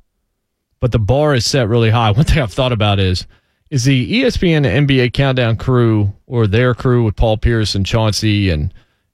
[0.81, 2.11] but the bar is set really high.
[2.11, 3.25] One thing I've thought about is
[3.69, 8.73] is the ESPN NBA Countdown crew or their crew with Paul Pierce and Chauncey and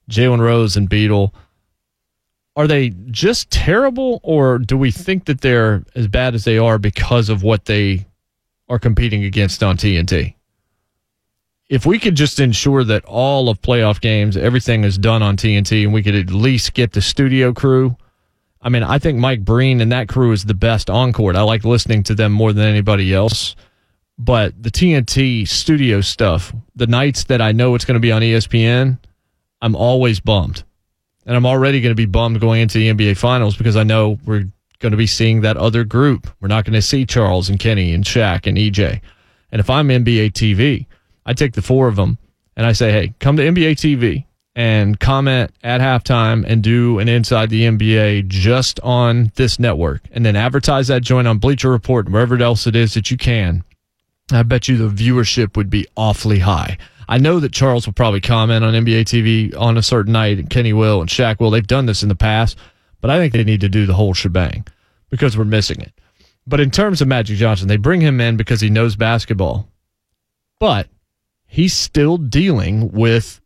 [0.09, 1.33] Jalen Rose and Beadle.
[2.55, 6.77] Are they just terrible, or do we think that they're as bad as they are
[6.77, 8.05] because of what they
[8.67, 10.35] are competing against on TNT?
[11.69, 15.83] If we could just ensure that all of playoff games, everything is done on TNT,
[15.83, 17.95] and we could at least get the studio crew.
[18.61, 21.37] I mean, I think Mike Breen and that crew is the best on court.
[21.37, 23.55] I like listening to them more than anybody else.
[24.17, 28.21] But the TNT studio stuff, the nights that I know it's going to be on
[28.21, 28.99] ESPN,
[29.61, 30.63] I'm always bummed.
[31.25, 34.17] And I'm already going to be bummed going into the NBA Finals because I know
[34.25, 34.45] we're
[34.79, 36.29] going to be seeing that other group.
[36.41, 39.01] We're not going to see Charles and Kenny and Shaq and EJ.
[39.51, 40.87] And if I'm NBA TV,
[41.25, 42.17] I take the four of them
[42.55, 47.07] and I say, hey, come to NBA TV and comment at halftime and do an
[47.07, 50.01] Inside the NBA just on this network.
[50.11, 53.17] And then advertise that joint on Bleacher Report and wherever else it is that you
[53.17, 53.63] can.
[54.31, 56.77] I bet you the viewership would be awfully high.
[57.07, 60.49] I know that Charles will probably comment on NBA TV on a certain night, and
[60.49, 61.51] Kenny will, and Shaq will.
[61.51, 62.57] They've done this in the past,
[63.01, 64.65] but I think they need to do the whole shebang
[65.09, 65.93] because we're missing it.
[66.47, 69.69] But in terms of Magic Johnson, they bring him in because he knows basketball,
[70.59, 70.87] but
[71.45, 73.41] he's still dealing with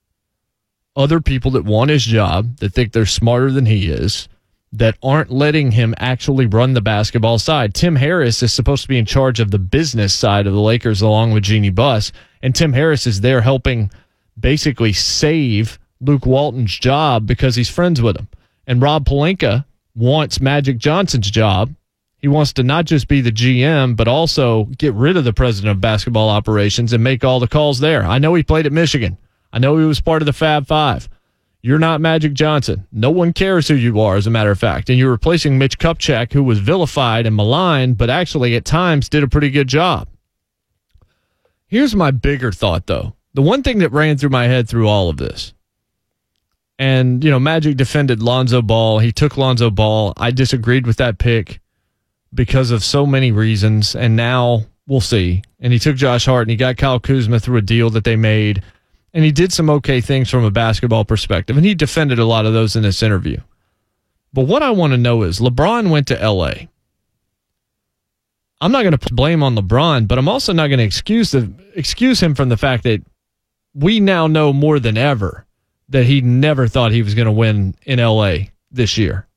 [0.95, 4.29] other people that want his job, that think they're smarter than he is,
[4.77, 7.73] that aren't letting him actually run the basketball side.
[7.73, 11.01] Tim Harris is supposed to be in charge of the business side of the Lakers
[11.01, 12.11] along with Jeanie Buss,
[12.41, 13.91] and Tim Harris is there helping
[14.39, 18.27] basically save Luke Walton's job because he's friends with him.
[18.67, 21.73] And Rob Pelinka wants Magic Johnson's job.
[22.17, 25.71] He wants to not just be the GM, but also get rid of the president
[25.71, 28.03] of basketball operations and make all the calls there.
[28.03, 29.17] I know he played at Michigan.
[29.53, 31.07] I know he was part of the Fab Five.
[31.65, 32.85] You're not Magic Johnson.
[32.91, 34.87] No one cares who you are, as a matter of fact.
[34.87, 39.23] And you're replacing Mitch Kupchak, who was vilified and maligned, but actually at times did
[39.23, 40.07] a pretty good job.
[41.65, 43.15] Here's my bigger thought, though.
[43.33, 45.55] The one thing that ran through my head through all of this,
[46.77, 48.99] and, you know, Magic defended Lonzo Ball.
[48.99, 50.13] He took Lonzo Ball.
[50.17, 51.61] I disagreed with that pick
[52.31, 53.95] because of so many reasons.
[53.95, 55.41] And now we'll see.
[55.59, 58.15] And he took Josh Hart and he got Kyle Kuzma through a deal that they
[58.15, 58.61] made
[59.15, 62.45] and he did some okay things from a basketball perspective, and he defended a lot
[62.45, 63.37] of those in this interview.
[64.33, 66.67] But what I want to know is LeBron went to LA.
[68.59, 71.49] I'm not going to blame on LeBron, but I'm also not going to excuse the,
[71.75, 73.01] excuse him from the fact that
[73.73, 75.45] we now know more than ever
[75.87, 78.35] that he never thought he was going to win in LA
[78.69, 79.27] this year.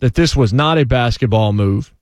[0.00, 1.94] That this was not a basketball move.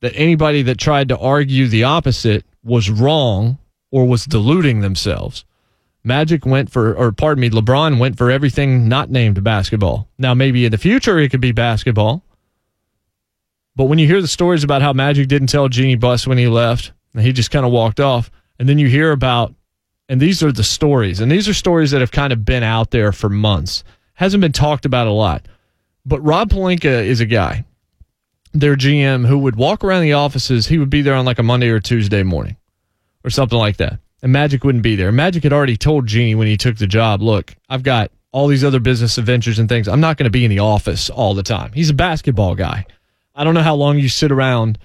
[0.00, 3.56] That anybody that tried to argue the opposite was wrong
[3.90, 5.46] or was deluding themselves.
[6.04, 10.08] Magic went for, or pardon me, LeBron went for everything not named basketball.
[10.18, 12.22] Now, maybe in the future it could be basketball.
[13.76, 16.48] But when you hear the stories about how Magic didn't tell Jeanie Buss when he
[16.48, 19.54] left, and he just kind of walked off, and then you hear about,
[20.08, 22.90] and these are the stories, and these are stories that have kind of been out
[22.90, 23.84] there for months,
[24.14, 25.46] hasn't been talked about a lot.
[26.06, 27.64] But Rob Pelinka is a guy,
[28.52, 30.66] their GM, who would walk around the offices.
[30.66, 32.56] He would be there on like a Monday or Tuesday morning
[33.24, 35.12] or something like that and Magic wouldn't be there.
[35.12, 38.64] Magic had already told Jeanie when he took the job, look, I've got all these
[38.64, 39.88] other business adventures and things.
[39.88, 41.72] I'm not going to be in the office all the time.
[41.72, 42.86] He's a basketball guy.
[43.34, 44.78] I don't know how long you sit around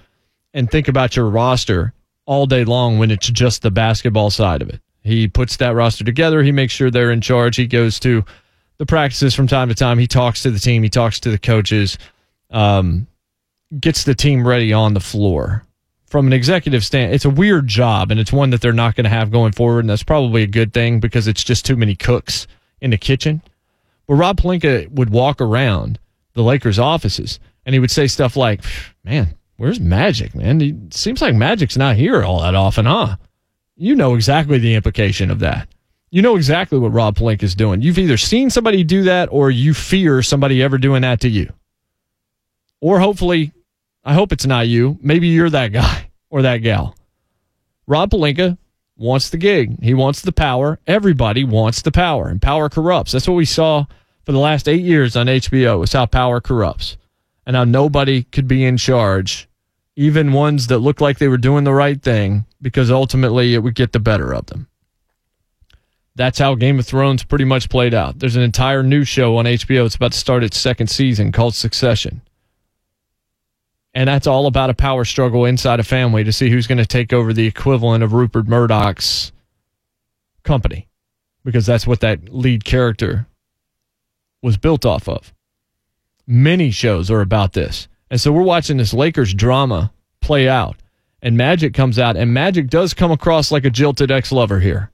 [0.54, 1.94] and think about your roster
[2.26, 4.80] all day long when it's just the basketball side of it.
[5.02, 6.42] He puts that roster together.
[6.44, 7.58] He makes sure they're in charge.
[7.58, 8.24] He goes to
[8.78, 10.00] the practices from time to time.
[10.00, 10.84] He talks to the team.
[10.84, 11.98] He talks to the coaches.
[12.50, 13.08] Um,
[13.80, 15.66] gets the team ready on the floor
[16.14, 19.04] from an executive stand, it's a weird job and it's one that they're not going
[19.04, 19.80] to have going forward.
[19.80, 22.46] And that's probably a good thing because it's just too many cooks
[22.82, 23.42] in the kitchen.
[24.06, 25.98] But Rob Pelinka would walk around
[26.34, 28.62] the Lakers offices and he would say stuff like,
[29.04, 30.62] man, where's Magic, man?
[30.62, 33.16] It seems like Magic's not here all that often, huh?
[33.76, 35.68] You know exactly the implication of that.
[36.12, 37.82] You know exactly what Rob Pelinka is doing.
[37.82, 41.52] You've either seen somebody do that or you fear somebody ever doing that to you.
[42.82, 43.52] Or hopefully
[44.04, 45.00] I hope it's not you.
[45.02, 46.03] Maybe you're that guy
[46.34, 46.96] or that gal.
[47.86, 48.58] Rob Pelinka
[48.98, 49.82] wants the gig.
[49.84, 50.80] He wants the power.
[50.88, 53.12] Everybody wants the power, and power corrupts.
[53.12, 53.86] That's what we saw
[54.26, 55.84] for the last eight years on HBO.
[55.84, 56.98] Is how power corrupts,
[57.46, 59.48] and how nobody could be in charge
[59.96, 63.76] even ones that looked like they were doing the right thing, because ultimately it would
[63.76, 64.68] get the better of them.
[66.16, 68.18] That's how Game of Thrones pretty much played out.
[68.18, 69.86] There's an entire new show on HBO.
[69.86, 72.24] It's about to start its second season called Succession.
[73.94, 76.86] And that's all about a power struggle inside a family to see who's going to
[76.86, 79.32] take over the equivalent of Rupert Murdoch's
[80.44, 80.88] company,
[81.44, 83.28] because that's what that lead character
[84.42, 85.34] was built off of.
[86.26, 87.88] Many shows are about this.
[88.10, 89.92] And so we're watching this Lakers drama
[90.22, 90.78] play out.
[91.22, 94.92] And Magic comes out, and Magic does come across like a jilted ex lover here.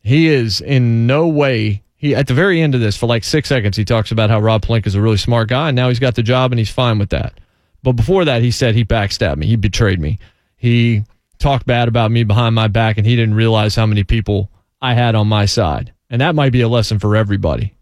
[0.00, 1.82] He is in no way.
[1.96, 4.40] He at the very end of this, for like six seconds, he talks about how
[4.40, 6.70] Rob Pelinka is a really smart guy, and now he's got the job, and he's
[6.70, 7.32] fine with that.
[7.82, 9.46] But before that, he said he backstabbed me.
[9.46, 10.18] He betrayed me.
[10.56, 11.04] He
[11.38, 14.50] talked bad about me behind my back, and he didn't realize how many people
[14.80, 15.92] I had on my side.
[16.10, 17.74] And that might be a lesson for everybody.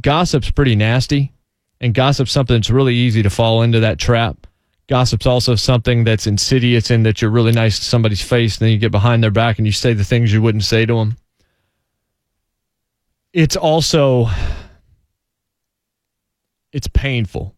[0.00, 1.32] Gossip's pretty nasty,
[1.80, 4.46] and gossip's something that's really easy to fall into that trap.
[4.86, 8.72] Gossip's also something that's insidious in that you're really nice to somebody's face, and then
[8.72, 11.16] you get behind their back and you say the things you wouldn't say to them.
[13.32, 14.28] It's also
[16.72, 17.54] it's painful.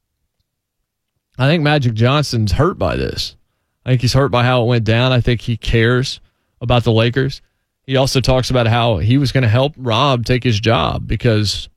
[1.38, 3.36] I think Magic Johnson's hurt by this.
[3.84, 5.12] I think he's hurt by how it went down.
[5.12, 6.20] I think he cares
[6.60, 7.42] about the Lakers.
[7.84, 11.68] He also talks about how he was going to help Rob take his job because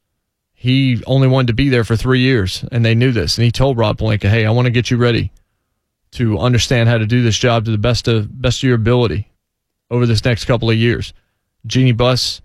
[0.53, 3.37] he only wanted to be there for three years, and they knew this.
[3.37, 5.31] And he told Rob Pelinka, "Hey, I want to get you ready
[6.11, 9.29] to understand how to do this job to the best of best of your ability
[9.91, 11.13] over this next couple of years."
[11.67, 12.41] Jeanie Buss,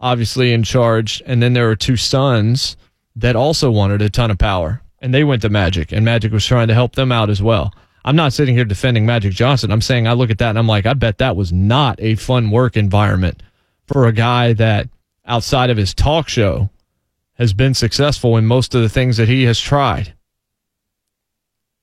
[0.00, 2.76] obviously in charge, and then there were two sons
[3.14, 6.46] that also wanted a ton of power, and they went to Magic, and Magic was
[6.46, 7.74] trying to help them out as well.
[8.06, 9.70] I'm not sitting here defending Magic Johnson.
[9.70, 12.14] I'm saying I look at that and I'm like, I bet that was not a
[12.14, 13.42] fun work environment
[13.86, 14.88] for a guy that
[15.26, 16.70] outside of his talk show
[17.34, 20.14] has been successful in most of the things that he has tried.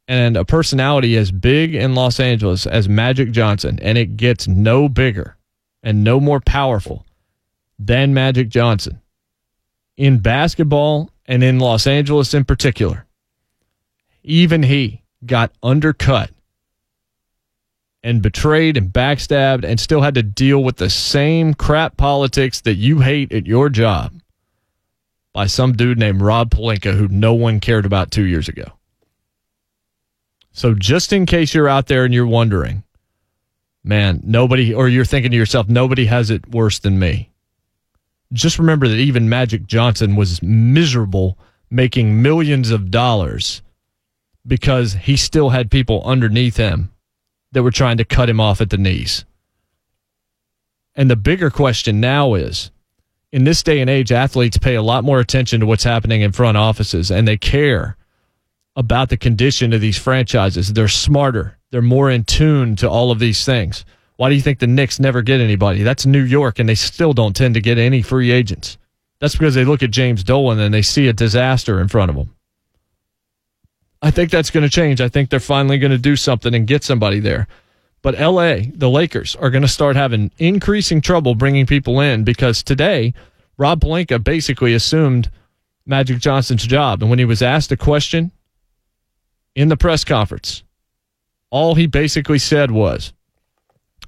[0.07, 4.89] And a personality as big in Los Angeles as Magic Johnson, and it gets no
[4.89, 5.37] bigger
[5.83, 7.05] and no more powerful
[7.77, 8.99] than Magic Johnson
[9.95, 13.05] in basketball and in Los Angeles in particular.
[14.23, 16.31] Even he got undercut
[18.03, 22.75] and betrayed and backstabbed and still had to deal with the same crap politics that
[22.75, 24.13] you hate at your job
[25.33, 28.65] by some dude named Rob Pelinka who no one cared about two years ago.
[30.51, 32.83] So, just in case you're out there and you're wondering,
[33.83, 37.29] man, nobody, or you're thinking to yourself, nobody has it worse than me.
[38.33, 41.37] Just remember that even Magic Johnson was miserable
[41.69, 43.61] making millions of dollars
[44.45, 46.91] because he still had people underneath him
[47.51, 49.25] that were trying to cut him off at the knees.
[50.95, 52.71] And the bigger question now is
[53.31, 56.31] in this day and age, athletes pay a lot more attention to what's happening in
[56.31, 57.95] front offices and they care
[58.75, 60.73] about the condition of these franchises.
[60.73, 63.85] They're smarter, they're more in tune to all of these things.
[64.17, 65.81] Why do you think the Knicks never get anybody?
[65.81, 68.77] That's New York, and they still don't tend to get any free agents.
[69.19, 72.15] That's because they look at James Dolan and they see a disaster in front of
[72.15, 72.35] them.
[74.01, 74.99] I think that's going to change.
[74.99, 77.47] I think they're finally going to do something and get somebody there.
[78.01, 82.63] But LA, the Lakers, are going to start having increasing trouble bringing people in because
[82.63, 83.13] today,
[83.57, 85.29] Rob Pelinka basically assumed
[85.85, 87.01] Magic Johnson's job.
[87.01, 88.31] And when he was asked a question
[89.55, 90.63] in the press conference,
[91.51, 93.13] all he basically said was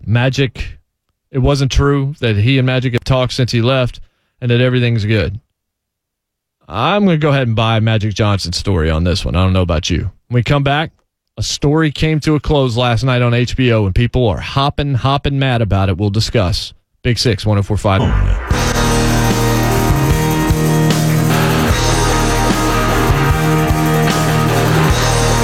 [0.04, 0.80] Magic,
[1.30, 4.00] it wasn't true that he and Magic have talked since he left
[4.42, 5.40] and that everything's good.
[6.68, 9.36] I'm going to go ahead and buy Magic Johnson's story on this one.
[9.36, 10.12] I don't know about you.
[10.28, 10.92] When we come back,
[11.38, 15.40] a story came to a close last night on HBO and people are hopping, hopping
[15.40, 15.98] mad about it.
[15.98, 16.74] We'll discuss.
[17.02, 18.02] Big Six, 1045.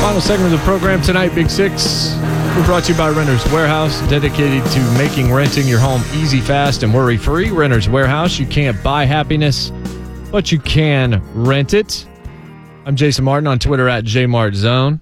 [0.01, 2.15] Final segment of the program tonight, Big Six.
[2.55, 6.84] We're brought to you by Renters Warehouse, dedicated to making renting your home easy, fast,
[6.84, 7.51] and worry free.
[7.51, 9.72] Renters Warehouse, you can't buy happiness,
[10.32, 12.05] but you can rent it.
[12.86, 14.99] I'm Jason Martin on Twitter at JMartZone.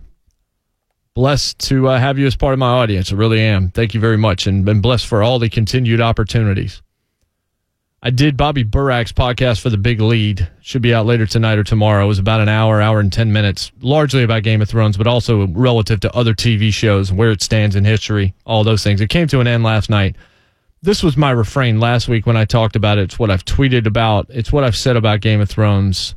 [1.13, 3.11] Blessed to uh, have you as part of my audience.
[3.11, 3.69] I really am.
[3.69, 6.81] Thank you very much, and been blessed for all the continued opportunities.
[8.01, 10.47] I did Bobby Burack's podcast for the Big Lead.
[10.61, 12.05] Should be out later tonight or tomorrow.
[12.05, 15.07] It was about an hour, hour and 10 minutes, largely about Game of Thrones, but
[15.07, 19.01] also relative to other TV shows, where it stands in history, all those things.
[19.01, 20.15] It came to an end last night.
[20.81, 23.03] This was my refrain last week when I talked about it.
[23.03, 26.15] It's what I've tweeted about, it's what I've said about Game of Thrones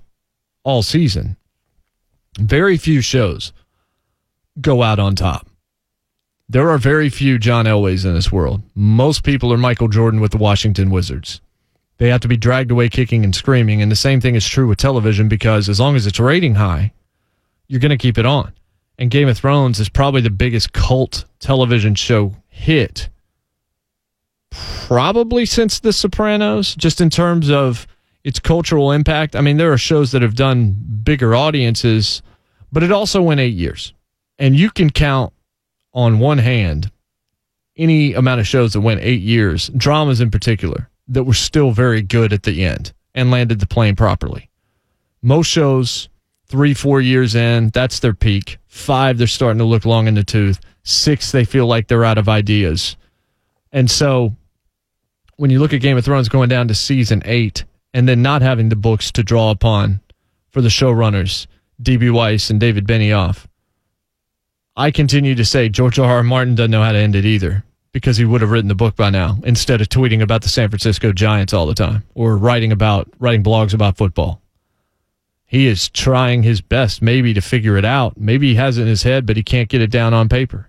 [0.64, 1.36] all season.
[2.38, 3.52] Very few shows
[4.60, 5.48] go out on top.
[6.48, 8.62] There are very few John Elways in this world.
[8.74, 11.40] Most people are Michael Jordan with the Washington Wizards
[12.00, 13.82] they have to be dragged away kicking and screaming.
[13.82, 16.92] And the same thing is true with television because as long as it's rating high,
[17.68, 18.54] you're going to keep it on.
[18.98, 23.10] And Game of Thrones is probably the biggest cult television show hit
[24.50, 27.86] probably since The Sopranos, just in terms of
[28.24, 29.34] its cultural impact.
[29.34, 32.22] I mean, there are shows that have done bigger audiences,
[32.72, 33.94] but it also went eight years.
[34.38, 35.32] And you can count
[35.92, 36.90] on one hand
[37.76, 42.02] any amount of shows that went eight years, dramas in particular, that were still very
[42.02, 44.50] good at the end and landed the plane properly.
[45.22, 46.08] Most shows,
[46.46, 48.58] three, four years in, that's their peak.
[48.66, 50.60] Five, they're starting to look long in the tooth.
[50.82, 52.96] Six, they feel like they're out of ideas.
[53.72, 54.36] And so
[55.40, 57.64] when you look at Game of Thrones going down to season eight
[57.94, 60.02] and then not having the books to draw upon
[60.50, 61.46] for the showrunners,
[61.80, 62.10] D.B.
[62.10, 63.46] Weiss and David Benioff,
[64.76, 66.16] I continue to say George R.
[66.16, 66.22] R.
[66.22, 68.96] Martin doesn't know how to end it either because he would have written the book
[68.96, 72.70] by now instead of tweeting about the San Francisco Giants all the time or writing
[72.70, 74.42] about writing blogs about football.
[75.46, 78.18] He is trying his best maybe to figure it out.
[78.18, 80.68] Maybe he has it in his head, but he can't get it down on paper.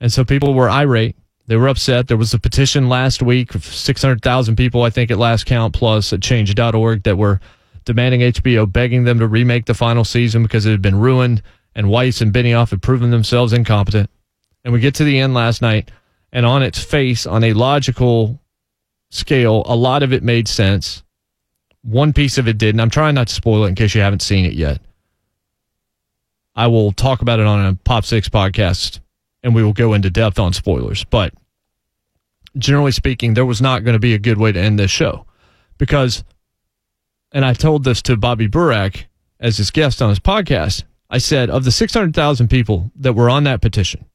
[0.00, 1.14] And so people were irate.
[1.46, 2.08] They were upset.
[2.08, 6.12] There was a petition last week of 600,000 people, I think, at last count, plus
[6.12, 7.40] at change.org that were
[7.84, 11.42] demanding HBO, begging them to remake the final season because it had been ruined
[11.76, 14.10] and Weiss and Benioff had proven themselves incompetent.
[14.64, 15.90] And we get to the end last night
[16.32, 18.40] and on its face, on a logical
[19.10, 21.04] scale, a lot of it made sense.
[21.82, 22.80] One piece of it didn't.
[22.80, 24.80] I'm trying not to spoil it in case you haven't seen it yet.
[26.56, 28.98] I will talk about it on a Pop Six podcast
[29.46, 31.04] and we will go into depth on spoilers.
[31.04, 31.32] But
[32.58, 35.24] generally speaking, there was not going to be a good way to end this show
[35.78, 36.24] because,
[37.30, 39.04] and I told this to Bobby Burack
[39.38, 40.82] as his guest on his podcast.
[41.08, 44.06] I said, of the 600,000 people that were on that petition,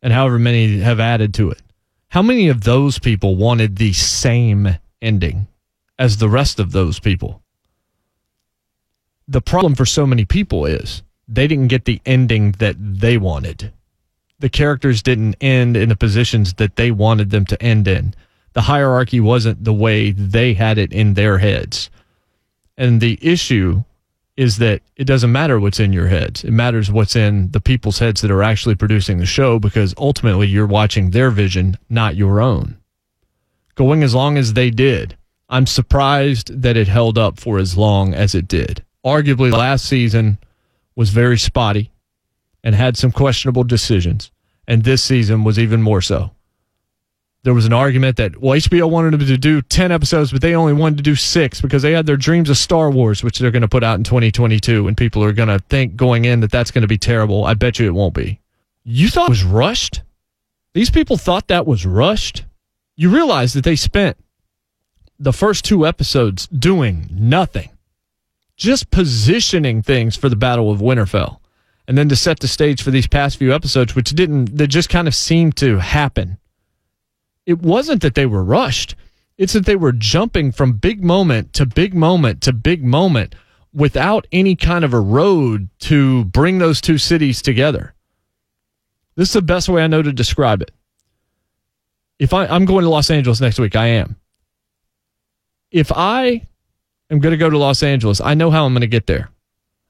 [0.00, 1.60] and however many have added to it.
[2.08, 5.46] How many of those people wanted the same ending
[5.98, 7.42] as the rest of those people?
[9.28, 13.74] The problem for so many people is they didn't get the ending that they wanted.
[14.40, 18.14] The characters didn't end in the positions that they wanted them to end in.
[18.54, 21.90] The hierarchy wasn't the way they had it in their heads.
[22.76, 23.84] And the issue
[24.38, 26.42] is that it doesn't matter what's in your heads.
[26.42, 30.48] It matters what's in the people's heads that are actually producing the show because ultimately
[30.48, 32.78] you're watching their vision, not your own.
[33.74, 35.16] Going as long as they did,
[35.50, 38.82] I'm surprised that it held up for as long as it did.
[39.04, 40.38] Arguably, last season
[40.96, 41.92] was very spotty
[42.62, 44.30] and had some questionable decisions,
[44.66, 46.32] and this season was even more so
[47.42, 50.54] there was an argument that well HBO wanted them to do 10 episodes but they
[50.54, 53.50] only wanted to do 6 because they had their dreams of Star Wars which they're
[53.50, 56.50] going to put out in 2022 and people are going to think going in that
[56.50, 57.44] that's going to be terrible.
[57.44, 58.40] I bet you it won't be.
[58.84, 60.02] You thought it was rushed?
[60.74, 62.44] These people thought that was rushed?
[62.96, 64.16] You realize that they spent
[65.18, 67.70] the first two episodes doing nothing.
[68.56, 71.39] Just positioning things for the Battle of Winterfell.
[71.90, 74.88] And then to set the stage for these past few episodes which didn't that just
[74.88, 76.38] kind of seemed to happen
[77.50, 78.94] it wasn't that they were rushed.
[79.36, 83.34] It's that they were jumping from big moment to big moment to big moment
[83.72, 87.94] without any kind of a road to bring those two cities together.
[89.16, 90.70] This is the best way I know to describe it.
[92.20, 94.14] If I, I'm going to Los Angeles next week, I am.
[95.72, 96.46] If I
[97.10, 99.28] am going to go to Los Angeles, I know how I'm going to get there.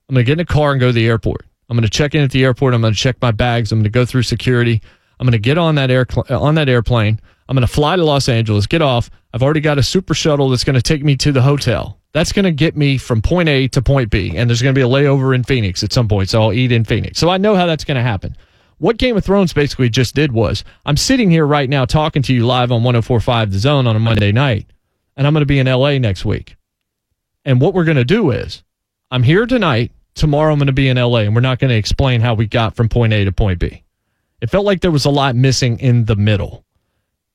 [0.09, 1.44] I'm going to get in a car and go to the airport.
[1.70, 2.74] I'm going to check in at the airport.
[2.74, 3.70] I'm going to check my bags.
[3.70, 4.82] I'm going to go through security.
[5.20, 7.20] I'm going to get on that air on that airplane.
[7.48, 9.10] I'm going to fly to Los Angeles, get off.
[9.32, 11.98] I've already got a super shuttle that's going to take me to the hotel.
[12.12, 14.36] That's going to get me from point A to point B.
[14.36, 16.28] And there's going to be a layover in Phoenix at some point.
[16.28, 17.18] So I'll eat in Phoenix.
[17.18, 18.36] So I know how that's going to happen.
[18.78, 22.34] What Game of Thrones basically just did was I'm sitting here right now talking to
[22.34, 24.66] you live on 1045 The Zone on a Monday night.
[25.16, 26.56] And I'm going to be in LA next week.
[27.44, 28.62] And what we're going to do is
[29.10, 29.92] I'm here tonight.
[30.20, 31.20] Tomorrow I'm going to be in LA.
[31.20, 33.82] And we're not going to explain how we got from point A to point B.
[34.42, 36.62] It felt like there was a lot missing in the middle.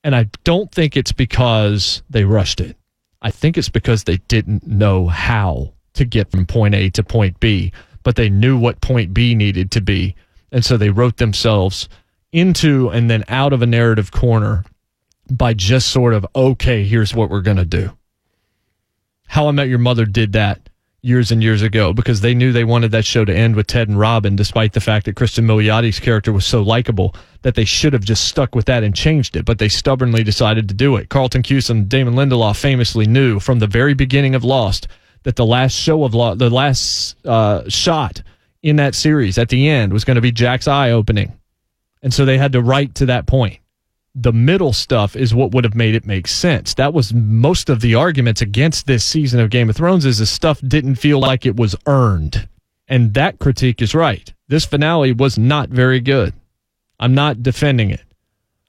[0.04, 2.78] And I don't think it's because they rushed it.
[3.24, 7.40] I think it's because they didn't know how to get from point A to point
[7.40, 7.74] B,
[8.04, 10.16] but they knew what point B needed to be.
[10.52, 11.90] And so they wrote themselves
[12.32, 14.64] into and then out of a narrative corner
[15.32, 17.98] by just sort of, okay, here's what we're going to do.
[19.26, 20.70] How I Met Your Mother did that
[21.06, 23.88] years and years ago because they knew they wanted that show to end with Ted
[23.88, 27.94] and Robin, despite the fact that Cristin Milioti's character was so likable that they should
[27.94, 31.10] have just stuck with that and changed it, but they stubbornly decided to do it.
[31.10, 34.88] Carlton Cuse and Damon Lindelof famously knew from the very beginning of Lost
[35.24, 38.24] that the last show of Lost, the last uh, shot
[38.64, 41.38] in that series at the end was going to be Jack's eye opening.
[42.02, 43.60] And so they had to write to that point
[44.16, 46.74] the middle stuff is what would have made it make sense.
[46.76, 50.26] That was most of the arguments against this season of Game of Thrones is the
[50.26, 52.48] stuff didn't feel like it was earned.
[52.88, 54.34] And that critique is right.
[54.48, 56.34] This finale was not very good.
[56.98, 58.02] I'm not defending it.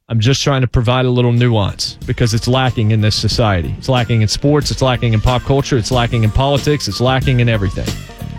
[0.08, 3.74] I'm just trying to provide a little nuance because it's lacking in this society.
[3.78, 7.40] It's lacking in sports, it's lacking in pop culture, it's lacking in politics, it's lacking
[7.40, 7.88] in everything.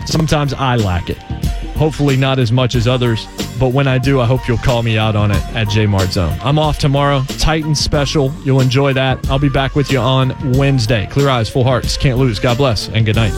[0.06, 1.18] Sometimes I lack it.
[1.78, 3.26] Hopefully, not as much as others,
[3.58, 6.36] but when I do, I hope you'll call me out on it at Jmart Zone.
[6.42, 7.22] I'm off tomorrow.
[7.38, 8.32] Titans special.
[8.44, 9.30] You'll enjoy that.
[9.30, 11.06] I'll be back with you on Wednesday.
[11.06, 11.96] Clear eyes, full hearts.
[11.96, 12.40] Can't lose.
[12.40, 13.32] God bless, and good night.